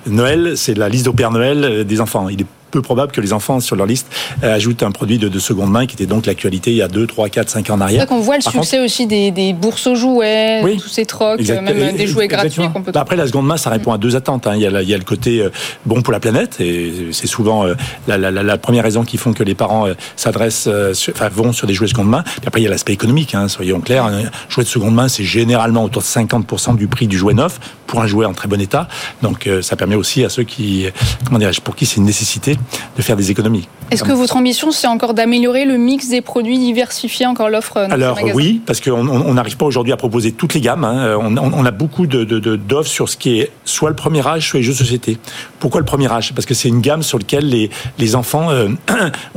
Noël, 0.07 0.57
c'est 0.57 0.75
la 0.75 0.89
liste 0.89 1.09
au 1.09 1.13
Père 1.13 1.31
Noël 1.31 1.65
euh, 1.65 1.85
des 1.85 2.01
enfants. 2.01 2.29
Il 2.29 2.43
est 2.43 2.47
peu 2.71 2.83
probable 2.83 3.13
que 3.13 3.21
les 3.21 3.33
enfants 3.33 3.61
sur 3.61 3.77
leur 3.77 3.87
liste 3.87 4.09
euh, 4.43 4.55
ajoutent 4.55 4.83
un 4.83 4.91
produit 4.91 5.19
de, 5.19 5.29
de 5.29 5.39
seconde 5.39 5.71
main 5.71 5.87
qui 5.87 5.95
était 5.95 6.07
donc 6.07 6.27
l'actualité 6.27 6.71
il 6.71 6.77
y 6.77 6.83
a 6.83 6.89
2, 6.89 7.07
3, 7.07 7.29
4, 7.29 7.49
5 7.49 7.71
ans 7.71 7.75
en 7.75 7.81
arrière. 7.81 8.03
C'est 8.03 8.09
qu'on 8.09 8.21
voit 8.21 8.37
le 8.37 8.43
succès 8.43 8.81
aussi 8.81 9.07
des, 9.07 9.31
des, 9.31 9.53
bourses 9.53 9.87
aux 9.87 9.95
jouets, 9.95 10.63
tous 10.81 10.89
ces 10.89 11.05
trocs, 11.05 11.41
même 11.41 11.97
des 11.97 12.07
jouets 12.07 12.29
gratuits 12.29 12.69
qu'on 12.73 12.83
peut 12.83 12.93
Après, 12.95 13.17
la 13.17 13.27
seconde 13.27 13.47
main, 13.47 13.57
ça 13.57 13.71
répond 13.71 13.93
à 13.93 13.99
deux 13.99 14.17
attentes. 14.17 14.47
Hein. 14.47 14.55
Il, 14.55 14.63
y 14.63 14.67
a, 14.67 14.83
il, 14.83 14.89
y 14.89 14.95
a, 14.95 14.99
le 14.99 15.05
côté 15.05 15.41
euh, 15.41 15.51
bon 15.87 16.03
pour 16.03 16.13
la 16.13 16.21
planète, 16.21 16.61
et 16.61 17.09
c'est 17.13 17.27
souvent 17.27 17.67
euh, 17.67 17.75
la, 18.07 18.17
la, 18.17 18.31
la, 18.31 18.59
première 18.59 18.85
raison 18.85 19.05
qui 19.05 19.17
font 19.17 19.33
que 19.33 19.43
les 19.43 19.55
parents 19.55 19.87
s'adressent, 20.17 20.69
enfin 21.11 21.29
vont 21.29 21.53
sur 21.53 21.67
des 21.67 21.75
jouets 21.75 21.87
de 21.87 21.91
seconde 21.91 22.09
main. 22.09 22.23
Puis 22.23 22.47
après, 22.47 22.61
il 22.61 22.65
y 22.65 22.67
a 22.67 22.71
l'aspect 22.71 22.93
économique, 22.93 23.35
hein, 23.35 23.49
soyons 23.49 23.81
clairs. 23.81 24.05
Un 24.05 24.23
jouet 24.49 24.65
de 24.65 24.69
seconde 24.69 24.95
main, 24.95 25.09
c'est 25.09 25.25
généralement 25.25 25.85
autour 25.85 26.03
de 26.03 26.07
50% 26.07 26.77
du 26.77 26.87
prix 26.89 27.07
du 27.07 27.19
jouet 27.19 27.35
neuf 27.35 27.59
pour 27.87 28.01
un 28.01 28.07
jouet 28.07 28.27
en 28.27 28.35
très 28.35 28.49
bon 28.49 28.61
état. 28.61 28.89
Donc 29.23 29.49
ça 29.63 29.77
permet 29.77 29.97
aussi 29.97 30.25
à 30.25 30.29
ceux 30.29 30.45
qui, 30.45 30.87
comment 31.27 31.39
dirais-je, 31.39 31.61
pour 31.61 31.75
qui 31.75 31.87
c'est 31.87 31.97
une 31.97 32.05
nécessité 32.05 32.59
de 32.97 33.03
faire 33.03 33.17
des 33.17 33.31
économies 33.31 33.69
est-ce 33.91 34.05
que 34.05 34.13
votre 34.13 34.37
ambition, 34.37 34.71
c'est 34.71 34.87
encore 34.87 35.15
d'améliorer 35.15 35.65
le 35.65 35.77
mix 35.77 36.09
des 36.09 36.21
produits, 36.21 36.59
diversifier 36.59 37.27
encore 37.27 37.49
l'offre 37.49 37.77
Alors 37.77 38.19
oui, 38.35 38.61
parce 38.65 38.81
qu'on 38.81 39.35
n'arrive 39.35 39.57
pas 39.57 39.67
aujourd'hui 39.67 39.93
à 39.93 39.97
proposer 39.97 40.33
toutes 40.33 40.55
les 40.55 40.61
gammes. 40.61 40.85
Hein. 40.85 41.17
On, 41.21 41.65
a 41.65 41.71
beaucoup 41.71 42.07
d'offres 42.07 42.25
de, 42.25 42.39
de, 42.39 42.83
sur 42.85 43.09
ce 43.09 43.17
qui 43.17 43.41
est 43.41 43.51
soit 43.65 43.91
le 43.91 43.97
premier 43.97 44.27
âge, 44.27 44.49
soit 44.49 44.59
les 44.59 44.65
jeux 44.65 44.73
de 44.73 44.79
société. 44.79 45.19
Pourquoi 45.59 45.81
le 45.81 45.87
premier 45.87 46.11
âge? 46.11 46.33
Parce 46.35 46.47
que 46.47 46.55
c'est 46.55 46.69
une 46.69 46.81
gamme 46.81 47.03
sur 47.03 47.19
laquelle 47.19 47.49
les, 47.49 47.71
les 47.99 48.15
enfants 48.15 48.53
n'ont 48.53 48.77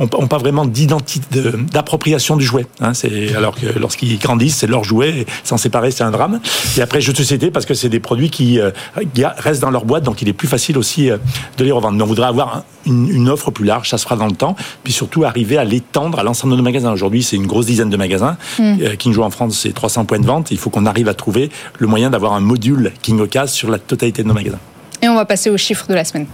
euh, 0.00 0.26
pas 0.30 0.38
vraiment 0.38 0.64
d'identité, 0.64 1.40
d'appropriation 1.72 2.36
du 2.36 2.44
jouet. 2.44 2.66
Hein. 2.80 2.92
alors 3.36 3.56
que 3.56 3.78
lorsqu'ils 3.78 4.18
grandissent, 4.18 4.58
c'est 4.58 4.66
leur 4.66 4.84
jouet, 4.84 5.26
s'en 5.42 5.56
séparer, 5.56 5.90
c'est 5.90 6.04
un 6.04 6.10
drame. 6.10 6.40
Et 6.76 6.80
après, 6.80 7.00
jeux 7.00 7.12
de 7.12 7.18
société, 7.18 7.50
parce 7.50 7.66
que 7.66 7.74
c'est 7.74 7.88
des 7.88 8.00
produits 8.00 8.30
qui 8.30 8.60
euh, 8.60 8.70
restent 9.38 9.62
dans 9.62 9.70
leur 9.70 9.84
boîte, 9.84 10.04
donc 10.04 10.22
il 10.22 10.28
est 10.28 10.32
plus 10.32 10.48
facile 10.48 10.78
aussi 10.78 11.10
euh, 11.10 11.16
de 11.58 11.64
les 11.64 11.72
revendre. 11.72 11.96
Mais 11.96 12.04
on 12.04 12.06
voudrait 12.06 12.28
avoir 12.28 12.62
une, 12.86 13.08
une 13.08 13.13
offre 13.28 13.50
plus 13.50 13.64
large 13.64 13.88
ça 13.88 13.98
se 13.98 14.04
fera 14.04 14.16
dans 14.16 14.26
le 14.26 14.34
temps. 14.34 14.56
Puis 14.82 14.92
surtout, 14.92 15.24
arriver 15.24 15.58
à 15.58 15.64
l'étendre 15.64 16.18
à 16.18 16.22
l'ensemble 16.22 16.52
de 16.52 16.56
nos 16.56 16.62
magasins. 16.62 16.92
Aujourd'hui, 16.92 17.22
c'est 17.22 17.36
une 17.36 17.46
grosse 17.46 17.66
dizaine 17.66 17.90
de 17.90 17.96
magasins. 17.96 18.36
Mm. 18.58 18.62
Euh, 18.82 18.96
King 18.96 19.12
Joe 19.12 19.24
en 19.24 19.30
France, 19.30 19.58
c'est 19.62 19.72
300 19.72 20.04
points 20.04 20.18
de 20.18 20.26
vente. 20.26 20.50
Il 20.50 20.58
faut 20.58 20.70
qu'on 20.70 20.86
arrive 20.86 21.08
à 21.08 21.14
trouver 21.14 21.50
le 21.78 21.86
moyen 21.86 22.10
d'avoir 22.10 22.32
un 22.32 22.40
module 22.40 22.92
King 23.02 23.20
Ocas 23.20 23.48
sur 23.48 23.70
la 23.70 23.78
totalité 23.78 24.22
de 24.22 24.28
nos 24.28 24.34
magasins. 24.34 24.58
Et 25.02 25.08
on 25.08 25.14
va 25.14 25.24
passer 25.24 25.50
aux 25.50 25.56
chiffres 25.56 25.86
de 25.88 25.94
la 25.94 26.04
semaine. 26.04 26.26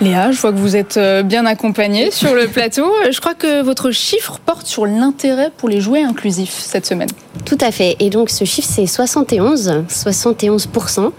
Léa, 0.00 0.32
je 0.32 0.40
vois 0.40 0.50
que 0.50 0.56
vous 0.56 0.76
êtes 0.76 0.96
euh, 0.96 1.22
bien 1.22 1.44
accompagnée 1.44 2.10
sur 2.10 2.34
le 2.34 2.46
plateau. 2.46 2.90
Je 3.10 3.20
crois 3.20 3.34
que 3.34 3.62
votre 3.62 3.90
chiffre 3.90 4.38
porte 4.38 4.66
sur 4.66 4.86
l'intérêt 4.86 5.50
pour 5.54 5.68
les 5.68 5.82
jouets 5.82 6.02
inclusifs 6.02 6.56
cette 6.58 6.86
semaine. 6.86 7.10
Tout 7.44 7.58
à 7.60 7.70
fait. 7.70 7.96
Et 8.00 8.08
donc 8.08 8.30
ce 8.30 8.46
chiffre, 8.46 8.68
c'est 8.70 8.86
71, 8.86 9.84
71%. 9.90 11.10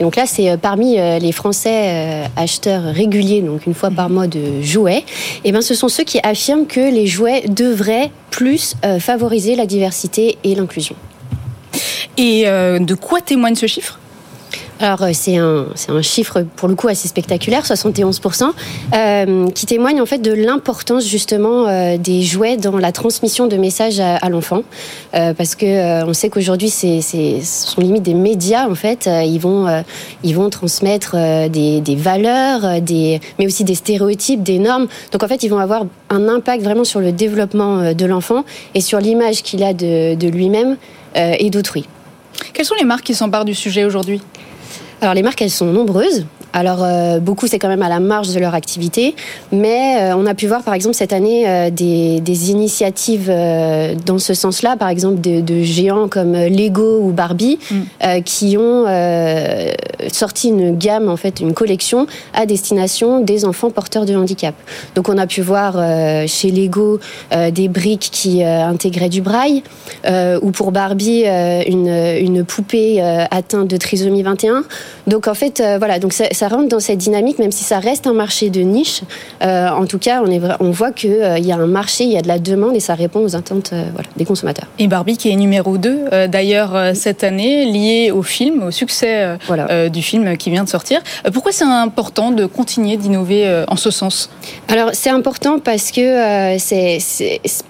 Et 0.00 0.04
donc 0.04 0.16
là, 0.16 0.26
c'est 0.26 0.50
euh, 0.50 0.58
parmi 0.58 0.98
euh, 0.98 1.18
les 1.18 1.32
Français 1.32 2.28
acheteurs 2.36 2.82
réguliers, 2.82 3.40
donc 3.40 3.64
une 3.66 3.74
fois 3.74 3.90
par 3.90 4.10
mois 4.10 4.26
de 4.26 4.60
jouets. 4.60 5.04
Et 5.44 5.52
bien, 5.52 5.62
ce 5.62 5.74
sont 5.74 5.88
ceux 5.88 6.04
qui 6.04 6.20
affirment 6.22 6.66
que 6.66 6.80
les 6.80 7.06
jouets 7.06 7.44
devraient 7.48 8.10
plus 8.30 8.74
favoriser 9.00 9.56
la 9.56 9.64
diversité 9.64 10.36
et 10.44 10.54
l'inclusion. 10.54 10.94
Et 12.18 12.44
de 12.44 12.94
quoi 12.94 13.20
témoigne 13.20 13.54
ce 13.54 13.66
chiffre? 13.66 13.98
Alors 14.78 15.02
euh, 15.02 15.10
c'est 15.14 15.36
un, 15.36 15.66
un 15.88 16.02
chiffre 16.02 16.42
pour 16.56 16.68
le 16.68 16.74
coup 16.74 16.88
assez 16.88 17.08
spectaculaire, 17.08 17.64
71%, 17.64 18.50
euh, 18.94 19.50
qui 19.50 19.64
témoigne 19.64 20.02
en 20.02 20.06
fait 20.06 20.18
de 20.18 20.32
l'importance 20.32 21.06
justement 21.06 21.66
euh, 21.66 21.96
des 21.96 22.22
jouets 22.22 22.58
dans 22.58 22.76
la 22.76 22.92
transmission 22.92 23.46
de 23.46 23.56
messages 23.56 24.00
à, 24.00 24.28
l'enfant, 24.28 24.62
euh, 25.14 25.32
parce 25.32 25.54
que 25.54 26.04
on 26.04 26.12
sait 26.12 26.28
qu'aujourd'hui 26.28 26.68
c'est, 26.68 27.00
ce 27.00 27.40
sont 27.42 27.80
limite 27.80 28.02
des 28.02 28.14
médias 28.14 28.68
en 28.68 28.74
fait, 28.74 29.08
ils 29.24 29.38
vont 29.38 29.66
ils 30.22 30.34
vont 30.34 30.50
transmettre 30.50 31.16
des, 31.48 31.80
des 31.80 31.96
valeurs, 31.96 32.80
des 32.82 33.20
mais 33.38 33.46
aussi 33.46 33.64
des 33.64 33.74
stéréotypes, 33.74 34.42
des 34.42 34.58
normes. 34.58 34.88
Donc 35.12 35.22
en 35.22 35.28
fait 35.28 35.42
ils 35.42 35.48
vont 35.48 35.58
avoir 35.58 35.86
un 36.10 36.28
impact 36.28 36.62
vraiment 36.62 36.84
sur 36.84 37.00
le 37.00 37.12
développement 37.12 37.94
de 37.94 38.06
l'enfant 38.06 38.44
et 38.74 38.80
sur 38.80 39.00
l'image 39.00 39.42
qu'il 39.42 39.62
a 39.62 39.72
de, 39.72 40.28
lui-même 40.28 40.76
et 41.14 41.48
d'autrui. 41.50 41.86
Quelles 42.52 42.66
sont 42.66 42.74
les 42.78 42.84
marques 42.84 43.04
qui 43.04 43.14
s'emparent 43.14 43.44
du 43.44 43.54
sujet 43.54 43.84
aujourd'hui? 43.84 44.20
Alors 45.00 45.14
les 45.14 45.22
marques, 45.22 45.42
elles 45.42 45.50
sont 45.50 45.66
nombreuses. 45.66 46.26
Alors 46.52 46.82
euh, 46.82 47.18
beaucoup, 47.20 47.46
c'est 47.46 47.58
quand 47.58 47.68
même 47.68 47.82
à 47.82 47.88
la 47.88 48.00
marge 48.00 48.34
de 48.34 48.40
leur 48.40 48.54
activité, 48.54 49.14
mais 49.52 49.98
euh, 50.00 50.16
on 50.16 50.26
a 50.26 50.34
pu 50.34 50.46
voir 50.46 50.62
par 50.62 50.74
exemple 50.74 50.94
cette 50.94 51.12
année 51.12 51.46
euh, 51.46 51.70
des, 51.70 52.20
des 52.20 52.50
initiatives 52.50 53.32
dans 54.06 54.18
ce 54.18 54.34
sens-là, 54.34 54.76
par 54.76 54.88
exemple 54.88 55.20
de, 55.20 55.40
de 55.40 55.62
géants 55.62 56.08
comme 56.08 56.32
Lego 56.32 57.00
ou 57.02 57.12
Barbie, 57.12 57.58
Mm. 57.70 58.22
qui 58.22 58.56
ont 58.58 58.84
sorti 60.12 60.48
une 60.48 60.76
gamme, 60.76 61.08
en 61.08 61.16
fait, 61.16 61.40
une 61.40 61.54
collection 61.54 62.06
à 62.34 62.46
destination 62.46 63.20
des 63.20 63.44
enfants 63.44 63.70
porteurs 63.70 64.04
de 64.04 64.14
handicap. 64.14 64.54
Donc 64.94 65.08
on 65.08 65.18
a 65.18 65.26
pu 65.26 65.40
voir 65.40 65.74
chez 66.26 66.50
Lego 66.50 67.00
des 67.50 67.68
briques 67.68 68.08
qui 68.12 68.42
intégraient 68.42 69.08
du 69.08 69.22
braille, 69.22 69.62
ou 70.06 70.50
pour 70.50 70.72
Barbie 70.72 71.24
une, 71.24 71.88
une 71.88 72.44
poupée 72.44 73.00
atteinte 73.30 73.68
de 73.68 73.76
trisomie 73.76 74.22
21. 74.22 74.64
Donc 75.06 75.28
en 75.28 75.34
fait, 75.34 75.62
voilà, 75.78 75.98
donc 75.98 76.12
ça, 76.12 76.26
ça 76.36 76.48
rentre 76.48 76.68
dans 76.68 76.80
cette 76.80 76.98
dynamique, 76.98 77.38
même 77.38 77.50
si 77.52 77.64
ça 77.64 77.78
reste 77.78 78.06
un 78.06 78.12
marché 78.12 78.50
de 78.50 78.60
niche. 78.60 79.02
Euh, 79.42 79.68
en 79.68 79.86
tout 79.86 79.98
cas, 79.98 80.22
on, 80.24 80.30
est, 80.30 80.38
vra- 80.38 80.56
on 80.60 80.70
voit 80.70 80.92
qu'il 80.92 81.10
y 81.38 81.52
a 81.52 81.56
un 81.56 81.66
marché, 81.66 82.04
il 82.04 82.12
y 82.12 82.16
a 82.18 82.22
de 82.22 82.28
la 82.28 82.38
demande 82.38 82.76
et 82.76 82.80
ça 82.80 82.94
répond 82.94 83.20
aux 83.20 83.34
attentes 83.36 83.70
euh, 83.72 83.84
voilà, 83.94 84.08
des 84.16 84.24
consommateurs. 84.24 84.66
Et 84.78 84.86
Barbie 84.88 85.16
qui 85.16 85.30
est 85.30 85.36
numéro 85.36 85.78
2 85.78 86.04
euh, 86.12 86.28
d'ailleurs 86.28 86.74
euh, 86.76 86.92
cette 86.94 87.24
année, 87.24 87.64
lié 87.64 88.10
au 88.10 88.22
film, 88.22 88.62
au 88.62 88.70
succès 88.70 89.22
euh, 89.24 89.36
Voilà. 89.46 89.66
euh, 89.70 89.88
du 89.88 90.02
film 90.02 90.36
qui 90.36 90.50
vient 90.50 90.64
de 90.64 90.68
sortir. 90.68 91.00
Euh, 91.26 91.30
pourquoi 91.30 91.52
c'est 91.52 91.64
important 91.64 92.30
de 92.30 92.46
continuer 92.46 92.96
d'innover 92.96 93.46
euh, 93.46 93.64
en 93.68 93.76
ce 93.76 93.90
sens? 93.90 94.30
Alors 94.68 94.90
c'est 94.92 95.10
important 95.10 95.58
parce 95.58 95.90
que 95.90 96.00
euh, 96.00 96.56
c'est 96.58 96.98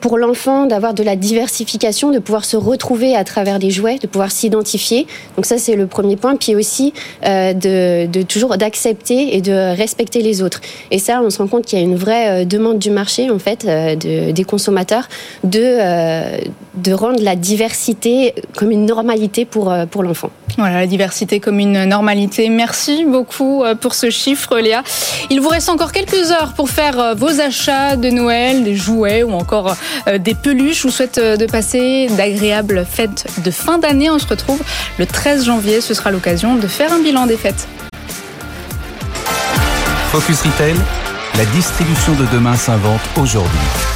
pour 0.00 0.18
l'enfant 0.18 0.66
d'avoir 0.66 0.94
de 0.94 1.02
la 1.02 1.16
diversification, 1.16 2.10
de 2.10 2.18
pouvoir 2.18 2.44
se 2.44 2.56
retrouver 2.56 3.14
à 3.14 3.24
travers 3.24 3.58
les 3.58 3.70
jouets, 3.70 3.98
de 3.98 4.06
pouvoir 4.06 4.30
s'identifier. 4.30 5.06
Donc 5.36 5.46
ça 5.46 5.58
c'est 5.58 5.76
le 5.76 5.86
premier 5.86 6.16
point. 6.16 6.36
Puis 6.36 6.54
aussi 6.56 6.92
euh, 7.24 7.52
de, 7.52 8.06
de 8.06 8.22
toujours 8.22 8.55
d'accepter 8.56 9.36
et 9.36 9.40
de 9.40 9.76
respecter 9.76 10.22
les 10.22 10.42
autres. 10.42 10.60
Et 10.90 10.98
ça 10.98 11.20
on 11.22 11.30
se 11.30 11.38
rend 11.38 11.48
compte 11.48 11.66
qu'il 11.66 11.78
y 11.78 11.82
a 11.82 11.84
une 11.84 11.96
vraie 11.96 12.42
euh, 12.42 12.44
demande 12.44 12.78
du 12.78 12.90
marché 12.90 13.30
en 13.30 13.38
fait 13.38 13.64
euh, 13.64 13.96
de, 13.96 14.30
des 14.32 14.44
consommateurs 14.44 15.08
de 15.44 15.60
euh, 15.62 16.38
de 16.74 16.92
rendre 16.92 17.22
la 17.22 17.36
diversité 17.36 18.34
comme 18.56 18.70
une 18.70 18.86
normalité 18.86 19.44
pour 19.44 19.74
pour 19.90 20.02
l'enfant. 20.02 20.30
Voilà, 20.58 20.80
la 20.80 20.86
diversité 20.86 21.40
comme 21.40 21.58
une 21.58 21.84
normalité. 21.84 22.48
Merci 22.48 23.04
beaucoup 23.04 23.62
pour 23.80 23.94
ce 23.94 24.10
chiffre, 24.10 24.58
Léa. 24.58 24.82
Il 25.30 25.40
vous 25.40 25.48
reste 25.48 25.68
encore 25.68 25.92
quelques 25.92 26.30
heures 26.30 26.52
pour 26.54 26.70
faire 26.70 27.14
vos 27.16 27.40
achats 27.40 27.96
de 27.96 28.10
Noël, 28.10 28.62
des 28.62 28.74
jouets 28.74 29.22
ou 29.22 29.32
encore 29.32 29.76
des 30.18 30.34
peluches. 30.34 30.78
Je 30.78 30.82
vous 30.82 30.90
souhaite 30.90 31.18
de 31.18 31.46
passer 31.46 32.08
d'agréables 32.16 32.86
fêtes 32.88 33.26
de 33.44 33.50
fin 33.50 33.78
d'année. 33.78 34.10
On 34.10 34.18
se 34.18 34.26
retrouve 34.26 34.60
le 34.98 35.06
13 35.06 35.44
janvier. 35.44 35.80
Ce 35.80 35.94
sera 35.94 36.10
l'occasion 36.10 36.56
de 36.56 36.66
faire 36.66 36.92
un 36.92 37.00
bilan 37.00 37.26
des 37.26 37.36
fêtes. 37.36 37.66
Focus 40.18 40.40
Retail, 40.40 40.76
la 41.36 41.44
distribution 41.44 42.14
de 42.14 42.24
demain 42.32 42.56
s'invente 42.56 43.02
aujourd'hui. 43.18 43.95